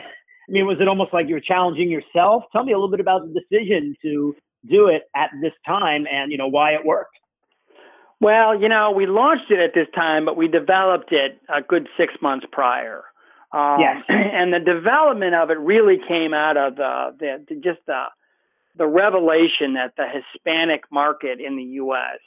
[0.52, 2.44] I mean, was it almost like you were challenging yourself?
[2.52, 4.36] Tell me a little bit about the decision to
[4.68, 7.16] do it at this time and, you know, why it worked.
[8.20, 11.88] Well, you know, we launched it at this time, but we developed it a good
[11.96, 13.02] six months prior.
[13.52, 14.04] Um, yes.
[14.10, 18.04] And the development of it really came out of the, the, the just the,
[18.76, 22.20] the revelation that the Hispanic market in the U.S.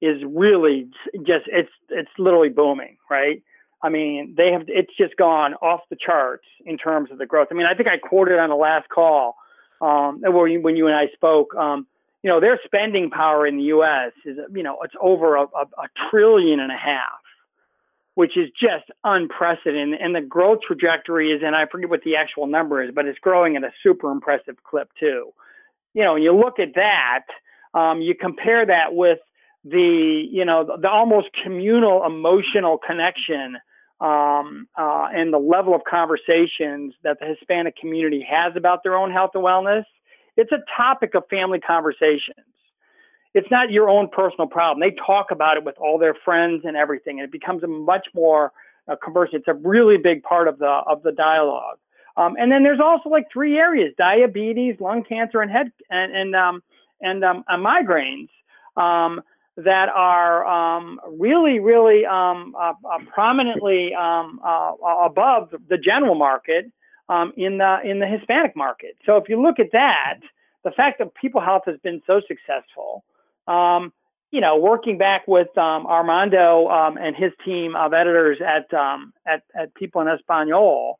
[0.00, 0.88] is really
[1.26, 3.42] just it's it's literally booming, right?
[3.82, 7.48] I mean, they have it's just gone off the charts in terms of the growth.
[7.50, 9.36] I mean, I think I quoted on the last call
[9.80, 11.54] um, where you, when you and I spoke.
[11.54, 11.86] Um,
[12.22, 14.12] you know, their spending power in the U.S.
[14.26, 17.20] is you know it's over a, a, a trillion and a half,
[18.14, 19.98] which is just unprecedented.
[20.00, 23.18] And the growth trajectory is, and I forget what the actual number is, but it's
[23.18, 25.32] growing at a super impressive clip too.
[25.94, 27.24] You know, you look at that,
[27.72, 29.20] um, you compare that with
[29.64, 33.56] the you know the, the almost communal emotional connection
[34.00, 39.10] um, uh, and the level of conversations that the Hispanic community has about their own
[39.12, 39.84] health and wellness,
[40.36, 42.46] it's a topic of family conversations.
[43.34, 44.80] It's not your own personal problem.
[44.80, 48.08] They talk about it with all their friends and everything, and it becomes a much
[48.14, 48.52] more
[48.88, 49.38] uh, conversation.
[49.38, 51.78] It's a really big part of the of the dialogue.
[52.16, 56.34] Um, and then there's also like three areas: diabetes, lung cancer, and head and and
[56.34, 56.62] um,
[57.00, 58.28] and um, uh, migraines.
[59.64, 64.72] That are um, really, really um, uh, uh, prominently um, uh,
[65.04, 66.70] above the general market
[67.08, 68.96] um, in the in the Hispanic market.
[69.04, 70.20] So if you look at that,
[70.64, 73.04] the fact that People Health has been so successful,
[73.48, 73.92] um,
[74.30, 78.72] you know, working back with um, Armando and his team of editors at
[79.26, 80.98] at, at People en Espanol,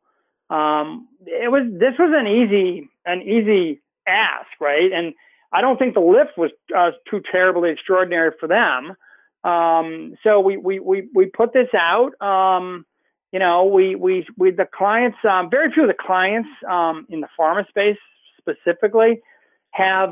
[0.50, 4.92] it was this was an easy an easy ask, right?
[4.92, 5.14] And
[5.52, 8.94] I don't think the lift was uh, too terribly extraordinary for them.
[9.42, 12.20] Um, so we, we, we, we put this out.
[12.20, 12.86] Um,
[13.32, 17.20] you know, we, we, we, the clients, um, very few of the clients um, in
[17.20, 17.96] the pharma space
[18.38, 19.20] specifically
[19.70, 20.10] have,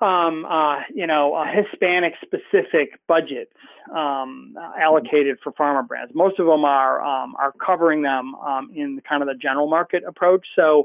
[0.00, 3.52] um, uh, you know, uh, Hispanic specific budgets
[3.94, 6.12] um, allocated for pharma brands.
[6.14, 8.34] Most of them are, are covering them
[8.74, 10.46] in kind of the general market approach.
[10.54, 10.84] So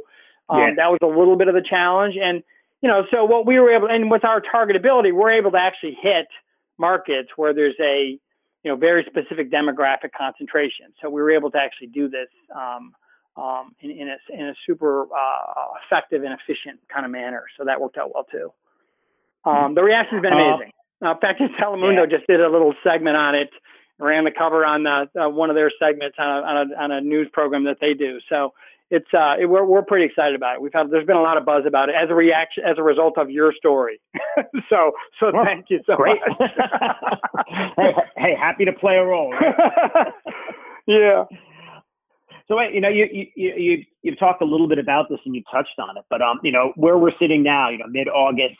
[0.51, 0.71] yeah.
[0.77, 2.15] that was a little bit of the challenge.
[2.21, 2.43] And,
[2.81, 5.97] you know, so what we were able, and with our targetability, we're able to actually
[6.01, 6.27] hit
[6.77, 8.19] markets where there's a,
[8.63, 10.87] you know, very specific demographic concentration.
[11.01, 12.93] So we were able to actually do this um,
[13.37, 17.45] um, in, in, a, in a super uh, effective and efficient kind of manner.
[17.57, 18.51] So that worked out well too.
[19.45, 20.71] Um, the reaction has been uh, amazing.
[21.03, 22.17] Uh, in fact, Telemundo yeah.
[22.17, 23.49] just did a little segment on it,
[23.99, 26.91] ran the cover on the, uh, one of their segments on a, on a, on
[26.91, 28.19] a news program that they do.
[28.29, 28.53] So
[28.91, 30.61] it's uh, it, we're we're pretty excited about it.
[30.61, 32.83] We've had there's been a lot of buzz about it as a reaction as a
[32.83, 34.01] result of your story.
[34.69, 36.19] so so well, thank you so great.
[36.27, 36.51] much.
[37.77, 39.31] hey, hey, happy to play a role.
[39.31, 39.55] Right?
[40.87, 41.23] yeah.
[42.49, 45.33] So wait, you know, you you you you've talked a little bit about this and
[45.33, 48.09] you touched on it, but um, you know, where we're sitting now, you know, mid
[48.09, 48.59] August.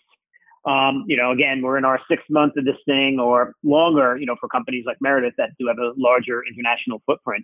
[0.63, 4.27] Um, you know, again, we're in our sixth month of this thing or longer, you
[4.27, 7.43] know, for companies like Meredith that do have a larger international footprint.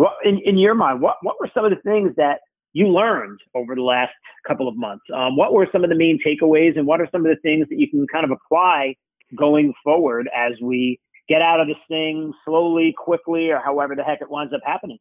[0.00, 2.40] Well, in, in your mind, what, what were some of the things that
[2.72, 4.12] you learned over the last
[4.48, 5.04] couple of months?
[5.14, 7.66] Um, what were some of the main takeaways, and what are some of the things
[7.68, 8.94] that you can kind of apply
[9.36, 14.22] going forward as we get out of this thing slowly, quickly, or however the heck
[14.22, 14.96] it winds up happening?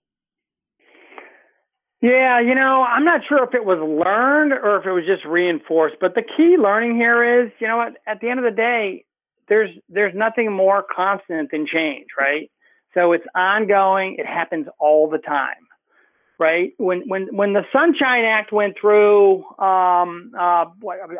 [2.02, 5.24] Yeah, you know, I'm not sure if it was learned or if it was just
[5.24, 8.52] reinforced, but the key learning here is, you know, at, at the end of the
[8.56, 9.06] day,
[9.48, 12.52] there's there's nothing more constant than change, right?
[12.94, 14.16] So it's ongoing.
[14.18, 15.68] It happens all the time,
[16.40, 16.74] right?
[16.78, 20.66] When when when the Sunshine Act went through um, uh,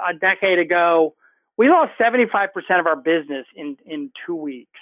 [0.08, 1.14] a decade ago,
[1.58, 4.80] we lost 75% of our business in in two weeks.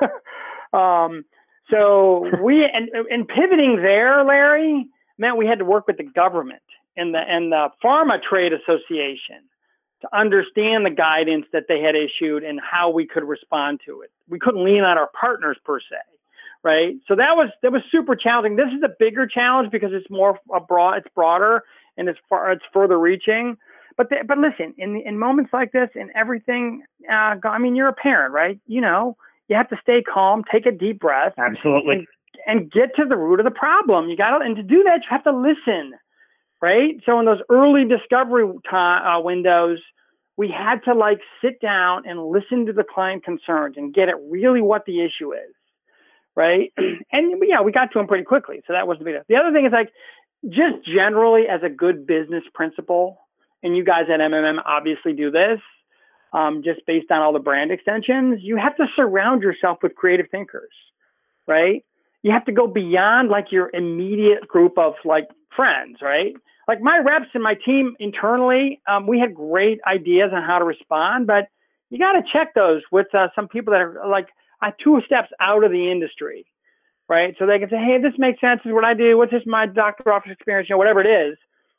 [0.72, 1.24] um,
[1.70, 4.86] so we and, and pivoting there, Larry,
[5.16, 6.62] meant we had to work with the government
[6.96, 9.44] and the and the Pharma Trade Association
[10.02, 14.12] to understand the guidance that they had issued and how we could respond to it.
[14.28, 15.96] We couldn't lean on our partners per se
[16.64, 16.96] right?
[17.06, 18.56] So that was that was super challenging.
[18.56, 20.38] This is a bigger challenge because it's more
[20.68, 21.62] broad, it's broader,
[21.96, 23.56] and it's far, it's further reaching.
[23.96, 27.88] But the, but listen, in in moments like this, and everything, uh, I mean, you're
[27.88, 28.60] a parent, right?
[28.66, 29.16] You know,
[29.48, 32.06] you have to stay calm, take a deep breath, absolutely,
[32.46, 34.08] and, and get to the root of the problem.
[34.08, 35.94] You got to, and to do that, you have to listen.
[36.62, 36.96] right?
[37.06, 39.78] So in those early discovery time, uh, windows,
[40.36, 44.16] we had to like sit down and listen to the client concerns and get at
[44.30, 45.54] really what the issue is,
[46.38, 46.72] right?
[47.10, 48.60] And yeah, we got to them pretty quickly.
[48.66, 49.16] So that was the big.
[49.28, 49.90] The other thing is like
[50.48, 53.18] just generally as a good business principle,
[53.62, 55.58] and you guys at MMM obviously do this,
[56.32, 60.26] um, just based on all the brand extensions, you have to surround yourself with creative
[60.30, 60.70] thinkers,
[61.48, 61.84] right?
[62.22, 66.34] You have to go beyond like your immediate group of like friends, right?
[66.68, 70.64] Like my reps and my team internally, um, we had great ideas on how to
[70.64, 71.48] respond, but
[71.90, 74.28] you got to check those with uh, some people that are like
[74.82, 76.46] two steps out of the industry,
[77.08, 77.34] right?
[77.38, 78.60] So they can say, hey, this makes sense.
[78.64, 79.16] This is what I do.
[79.16, 80.68] What's this my doctor office experience?
[80.68, 81.36] You know, whatever it is.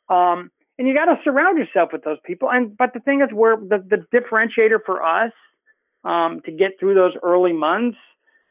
[0.08, 2.50] Um, and you got to surround yourself with those people.
[2.50, 5.32] And but the thing is, where the the differentiator for us
[6.04, 7.98] um, to get through those early months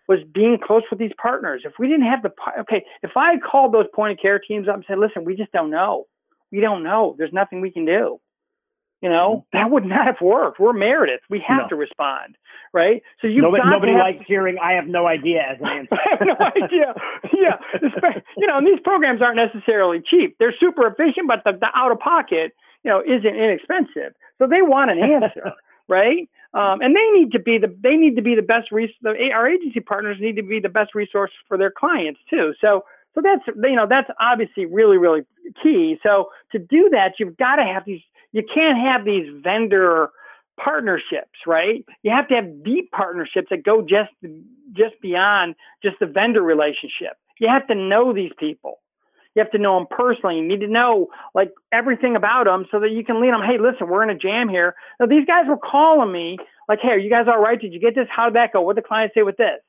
[0.07, 1.63] was being close with these partners.
[1.65, 4.75] If we didn't have the okay, if I called those point of care teams up
[4.75, 6.05] and said, listen, we just don't know.
[6.51, 7.15] We don't know.
[7.17, 8.19] There's nothing we can do.
[9.01, 9.57] You know, mm-hmm.
[9.57, 10.59] that would not have worked.
[10.59, 11.21] We're Meredith.
[11.29, 11.67] We have no.
[11.69, 12.35] to respond,
[12.73, 13.01] right?
[13.21, 15.95] So you nobody, nobody have, likes hearing "I have no idea" as an answer.
[15.95, 16.93] I have no idea.
[17.31, 17.55] Yeah,
[18.37, 20.35] you know, and these programs aren't necessarily cheap.
[20.39, 22.51] They're super efficient, but the, the out of pocket,
[22.83, 24.13] you know, isn't inexpensive.
[24.37, 25.53] So they want an answer,
[25.87, 26.29] right?
[26.53, 29.15] Um, and they need to be the they need to be the best res- the,
[29.33, 32.53] our agency partners need to be the best resource for their clients too.
[32.59, 32.83] So
[33.15, 35.21] so that's you know that's obviously really really
[35.61, 35.97] key.
[36.01, 38.01] So to do that, you've got to have these
[38.31, 40.09] you can't have these vendor
[40.63, 41.85] partnerships, right?
[42.03, 44.11] You have to have deep partnerships that go just
[44.73, 47.17] just beyond just the vendor relationship.
[47.39, 48.79] You have to know these people.
[49.35, 50.37] You have to know them personally.
[50.37, 53.41] You need to know like everything about them so that you can lead them.
[53.41, 54.75] Hey, listen, we're in a jam here.
[54.99, 57.59] Now these guys were calling me like, hey, are you guys all right?
[57.59, 58.07] Did you get this?
[58.09, 58.61] How did that go?
[58.61, 59.59] What did the client say with this?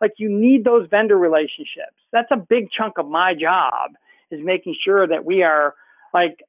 [0.00, 1.96] Like you need those vendor relationships.
[2.12, 3.92] That's a big chunk of my job
[4.30, 5.74] is making sure that we are
[6.12, 6.40] like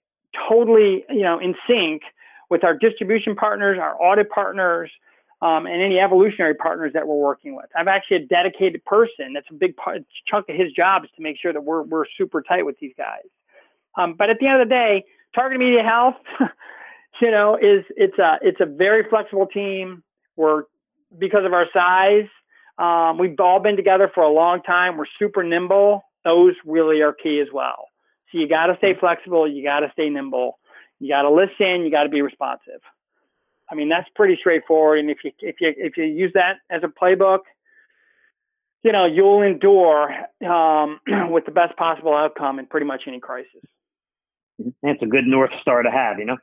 [0.47, 2.03] totally, you know, in sync
[2.49, 4.91] with our distribution partners, our audit partners,
[5.41, 7.65] um, and any evolutionary partners that we're working with.
[7.75, 9.33] I'm actually a dedicated person.
[9.33, 12.05] That's a big part, chunk of his job is to make sure that we're we're
[12.17, 13.25] super tight with these guys.
[13.97, 16.15] Um, but at the end of the day, Target Media Health,
[17.21, 20.03] you know, is it's a it's a very flexible team.
[20.35, 20.63] We're
[21.17, 22.27] because of our size,
[22.77, 24.97] um, we've all been together for a long time.
[24.97, 26.03] We're super nimble.
[26.23, 27.87] Those really are key as well.
[28.35, 29.49] So you got to stay flexible.
[29.49, 30.59] You got to stay nimble.
[30.99, 31.85] You got to listen.
[31.85, 32.81] You got to be responsive.
[33.71, 34.99] I mean, that's pretty straightforward.
[34.99, 37.39] And if you if you if you use that as a playbook,
[38.83, 40.13] you know you'll endure
[40.45, 40.99] um,
[41.31, 43.63] with the best possible outcome in pretty much any crisis.
[44.83, 46.37] That's a good north star to have, you know.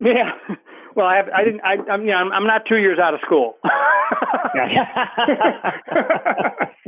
[0.00, 0.32] Yeah.
[0.96, 1.60] Well, I have, I didn't.
[1.60, 3.56] I, I'm you know I'm, I'm not two years out of school.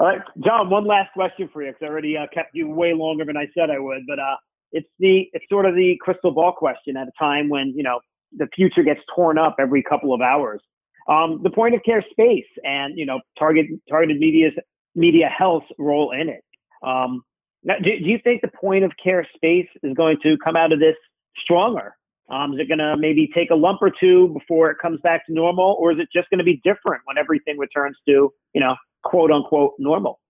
[0.00, 0.70] All right, John.
[0.70, 3.46] One last question for you, because I already uh, kept you way longer than I
[3.54, 4.04] said I would.
[4.08, 4.36] But uh,
[4.72, 8.00] it's the it's sort of the crystal ball question at a time when you know
[8.34, 10.62] the future gets torn up every couple of hours.
[11.06, 14.54] Um, the point of care space and you know target targeted media's
[14.94, 16.44] media health role in it.
[16.82, 17.22] Um,
[17.62, 20.72] now, do, do you think the point of care space is going to come out
[20.72, 20.96] of this
[21.42, 21.94] stronger?
[22.30, 25.26] Um, is it going to maybe take a lump or two before it comes back
[25.26, 28.60] to normal, or is it just going to be different when everything returns to, you
[28.62, 30.20] know, quote unquote normal?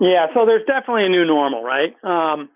[0.00, 1.94] Yeah, so there's definitely a new normal, right?
[2.04, 2.48] Um,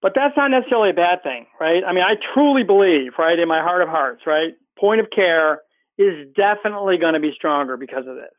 [0.00, 1.82] but that's not necessarily a bad thing, right?
[1.86, 5.60] I mean, I truly believe, right, in my heart of hearts, right, point of care
[5.96, 8.34] is definitely going to be stronger because of this.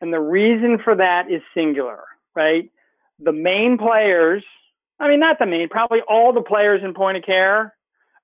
[0.00, 2.04] And the reason for that is singular,
[2.36, 2.70] right?
[3.18, 4.44] The main players,
[5.00, 7.74] I mean, not the main, probably all the players in point of care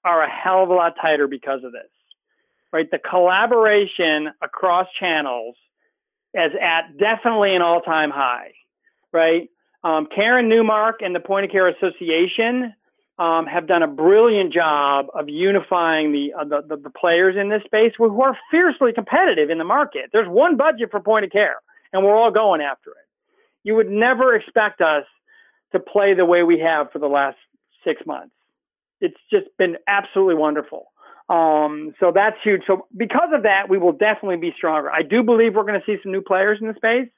[0.05, 1.91] are a hell of a lot tighter because of this,
[2.73, 2.89] right?
[2.91, 5.57] The collaboration across channels
[6.35, 8.53] is at definitely an all time high,
[9.13, 9.49] right?
[9.85, 12.75] Um, Karen Newmark and the Point of Care Association
[13.19, 17.49] um, have done a brilliant job of unifying the, uh, the, the, the players in
[17.49, 20.11] this space who are fiercely competitive in the market.
[20.13, 21.57] There's one budget for point of care,
[21.93, 23.07] and we're all going after it.
[23.65, 25.05] You would never expect us
[25.73, 27.37] to play the way we have for the last
[27.85, 28.35] six months.
[29.01, 30.87] It's just been absolutely wonderful.
[31.29, 32.63] Um, so that's huge.
[32.67, 34.91] So because of that, we will definitely be stronger.
[34.91, 37.09] I do believe we're going to see some new players in the space.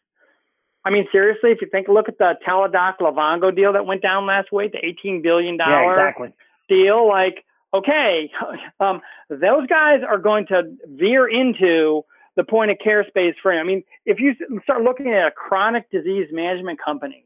[0.85, 4.27] I mean, seriously, if you think, look at the Teladoc Livongo deal that went down
[4.27, 6.33] last week, the $18 billion yeah, exactly.
[6.69, 7.45] deal, like,
[7.75, 8.31] okay,
[8.81, 12.03] um, those guys are going to veer into
[12.37, 15.91] the point of care space for I mean, if you start looking at a chronic
[15.91, 17.25] disease management company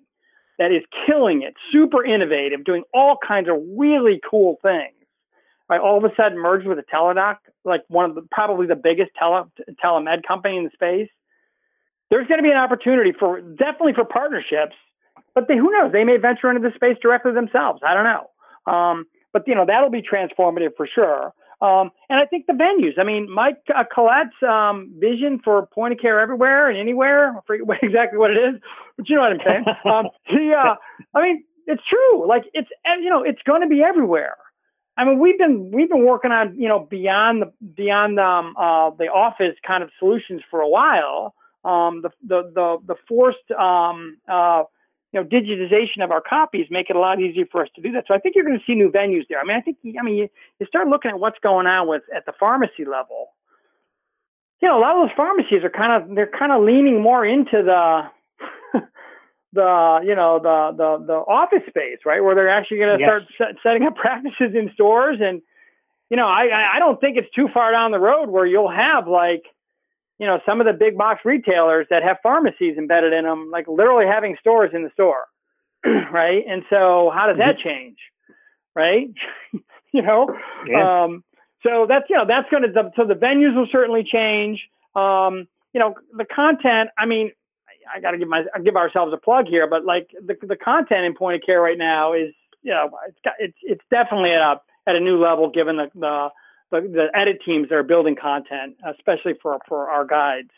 [0.58, 4.94] that is killing it, super innovative, doing all kinds of really cool things,
[5.68, 5.80] right?
[5.80, 9.10] All of a sudden merged with a Teladoc, like one of the probably the biggest
[9.18, 9.50] tele,
[9.82, 11.08] telemed company in the space
[12.10, 14.76] there's going to be an opportunity for definitely for partnerships,
[15.34, 15.92] but they, who knows?
[15.92, 17.80] They may venture into the space directly themselves.
[17.84, 18.72] I don't know.
[18.72, 21.32] Um, but you know that'll be transformative for sure.
[21.60, 23.00] Um, and I think the venues.
[23.00, 27.36] I mean, Mike uh, Collette's um, vision for point of care everywhere and anywhere.
[27.36, 28.60] I forget exactly what it is,
[28.96, 29.64] but you know what I'm saying.
[29.84, 30.76] Um, he, uh,
[31.14, 32.28] I mean, it's true.
[32.28, 32.68] Like it's
[33.02, 34.36] you know it's going to be everywhere.
[34.96, 38.90] I mean, we've been we've been working on you know beyond the beyond um, uh,
[38.90, 41.34] the office kind of solutions for a while.
[41.64, 44.64] Um, the, the the the forced um, uh,
[45.14, 47.92] you know, digitization of our copies make it a lot easier for us to do
[47.92, 48.04] that.
[48.08, 49.38] So I think you're going to see new venues there.
[49.38, 50.28] I mean, I think, I mean, you,
[50.58, 53.28] you start looking at what's going on with at the pharmacy level.
[54.60, 57.24] You know, a lot of those pharmacies are kind of they're kind of leaning more
[57.24, 58.80] into the
[59.54, 63.08] the you know the the the office space, right, where they're actually going to yes.
[63.08, 65.18] start set, setting up practices in stores.
[65.20, 65.40] And
[66.10, 69.08] you know, I I don't think it's too far down the road where you'll have
[69.08, 69.44] like
[70.18, 73.66] you know, some of the big box retailers that have pharmacies embedded in them, like
[73.66, 75.24] literally having stores in the store,
[75.84, 76.44] right?
[76.48, 77.68] And so, how does that mm-hmm.
[77.68, 77.98] change,
[78.74, 79.08] right?
[79.92, 80.28] you know,
[80.66, 81.04] yeah.
[81.04, 81.24] um,
[81.62, 84.68] so that's you know that's going to so the venues will certainly change.
[84.94, 86.90] Um, you know, the content.
[86.96, 87.32] I mean,
[87.92, 91.04] I got to give my give ourselves a plug here, but like the the content
[91.04, 92.32] in point of care right now is
[92.62, 95.90] you know it's got, it's it's definitely at a at a new level given the
[95.94, 96.28] the
[96.70, 100.50] the, the edit teams that are building content, especially for for our guides.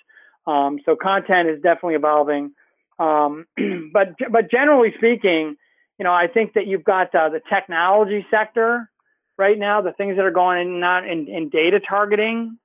[0.47, 2.53] Um, so content is definitely evolving.
[2.99, 3.47] Um,
[3.93, 5.57] but but generally speaking,
[5.99, 8.91] you know, I think that you've got uh, the technology sector
[9.39, 12.59] right now, the things that are going in not in, in data targeting.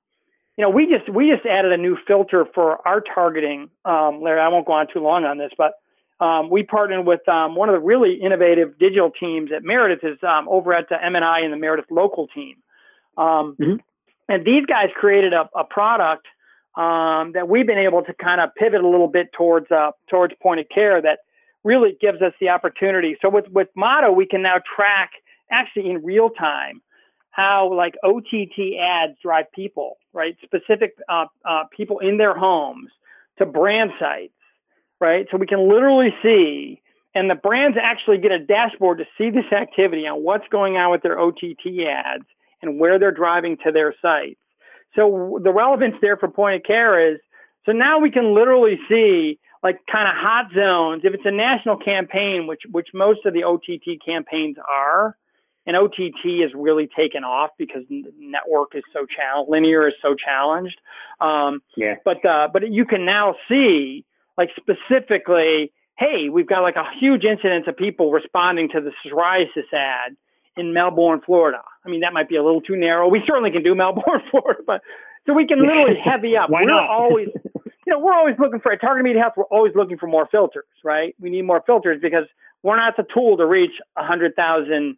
[0.56, 3.70] You know, we just we just added a new filter for our targeting.
[3.84, 5.74] Um, Larry, I won't go on too long on this, but
[6.22, 10.18] um, we partnered with um, one of the really innovative digital teams at Meredith is
[10.22, 12.56] um, over at the MNI and the Meredith local team.
[13.16, 13.76] Um, mm-hmm.
[14.28, 16.26] And these guys created a, a product
[16.76, 20.34] um, that we've been able to kind of pivot a little bit towards uh, towards
[20.42, 21.20] point of care that
[21.64, 23.16] really gives us the opportunity.
[23.20, 25.10] So with with Motto, we can now track
[25.50, 26.82] actually in real time
[27.32, 30.36] how like OTT ads drive people, right?
[30.44, 32.90] Specific uh, uh, people in their homes
[33.38, 34.34] to brand sites,
[35.00, 35.26] right?
[35.30, 36.80] So we can literally see,
[37.14, 40.90] and the brands actually get a dashboard to see this activity on what's going on
[40.90, 42.24] with their OTT ads
[42.60, 44.38] and where they're driving to their sites.
[44.94, 47.18] So the relevance there for point of care is
[47.64, 51.02] so now we can literally see like kind of hot zones.
[51.04, 55.16] If it's a national campaign, which which most of the OTT campaigns are,
[55.66, 57.82] and OTT is really taken off because
[58.18, 60.80] network is so challenged, linear is so challenged.
[61.20, 61.96] Um, yeah.
[62.04, 64.04] But uh, but you can now see
[64.36, 69.72] like specifically, hey, we've got like a huge incidence of people responding to the psoriasis
[69.72, 70.16] ad
[70.56, 71.62] in Melbourne, Florida.
[71.84, 73.08] I mean, that might be a little too narrow.
[73.08, 74.82] We certainly can do Melbourne, Florida, but
[75.26, 76.50] so we can literally heavy up.
[76.50, 76.88] Why we're not?
[76.88, 79.34] always, you know, we're always looking for at Target Media Health.
[79.36, 81.14] We're always looking for more filters, right?
[81.20, 82.24] We need more filters because
[82.62, 84.96] we're not the tool to reach a hundred thousand,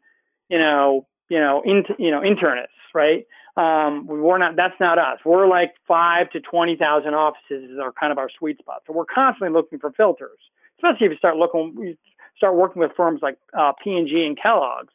[0.48, 3.26] you know, you know, in, you know, internists, right?
[3.56, 4.56] Um, we're not.
[4.56, 5.18] That's not us.
[5.24, 8.82] We're like five to twenty thousand offices is our kind of our sweet spot.
[8.86, 10.38] So we're constantly looking for filters,
[10.78, 11.96] especially if you start looking, you
[12.36, 14.92] start working with firms like uh, P and G and Kellogg's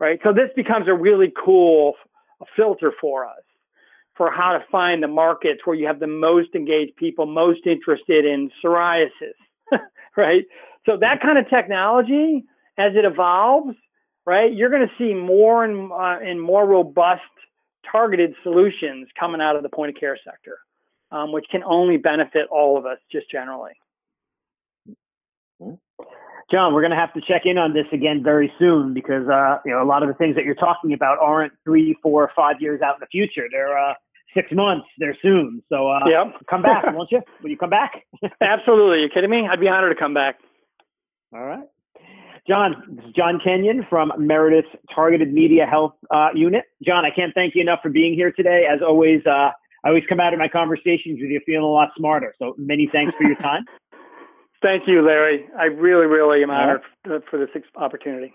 [0.00, 0.18] right?
[0.24, 1.94] So this becomes a really cool
[2.56, 3.42] filter for us
[4.16, 8.24] for how to find the markets where you have the most engaged people, most interested
[8.24, 9.36] in psoriasis,
[10.16, 10.44] right?
[10.84, 12.44] So that kind of technology,
[12.76, 13.76] as it evolves,
[14.26, 17.22] right, you're going to see more and, uh, and more robust
[17.90, 20.58] targeted solutions coming out of the point of care sector,
[21.10, 23.72] um, which can only benefit all of us just generally.
[26.50, 29.58] John, we're going to have to check in on this again very soon because uh,
[29.64, 32.56] you know a lot of the things that you're talking about aren't three, four, five
[32.60, 33.46] years out in the future.
[33.52, 33.94] They're uh,
[34.34, 34.86] six months.
[34.98, 35.62] They're soon.
[35.68, 36.34] So uh, yep.
[36.48, 37.22] come back, won't you?
[37.42, 38.04] Will you come back?
[38.40, 39.02] Absolutely.
[39.02, 39.46] You kidding me?
[39.48, 40.38] I'd be honored to come back.
[41.32, 41.64] All right.
[42.48, 46.64] John, this is John Kenyon from Meredith's Targeted Media Health uh, Unit.
[46.84, 48.64] John, I can't thank you enough for being here today.
[48.70, 49.50] As always, uh,
[49.84, 52.34] I always come out of my conversations with you feeling a lot smarter.
[52.38, 53.64] So many thanks for your time.
[54.62, 55.46] Thank you, Larry.
[55.58, 57.22] I really, really am honored right.
[57.30, 58.34] for this opportunity.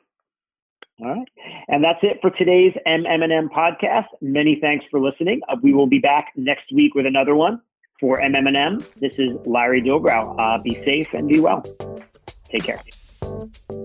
[0.99, 1.27] All right.
[1.67, 4.05] And that's it for today's MMM podcast.
[4.21, 5.41] Many thanks for listening.
[5.49, 7.61] Uh, we will be back next week with another one
[7.99, 8.93] for MMM.
[8.95, 10.35] This is Larry Dobrow.
[10.39, 11.63] Uh, be safe and be well.
[12.49, 13.84] Take care.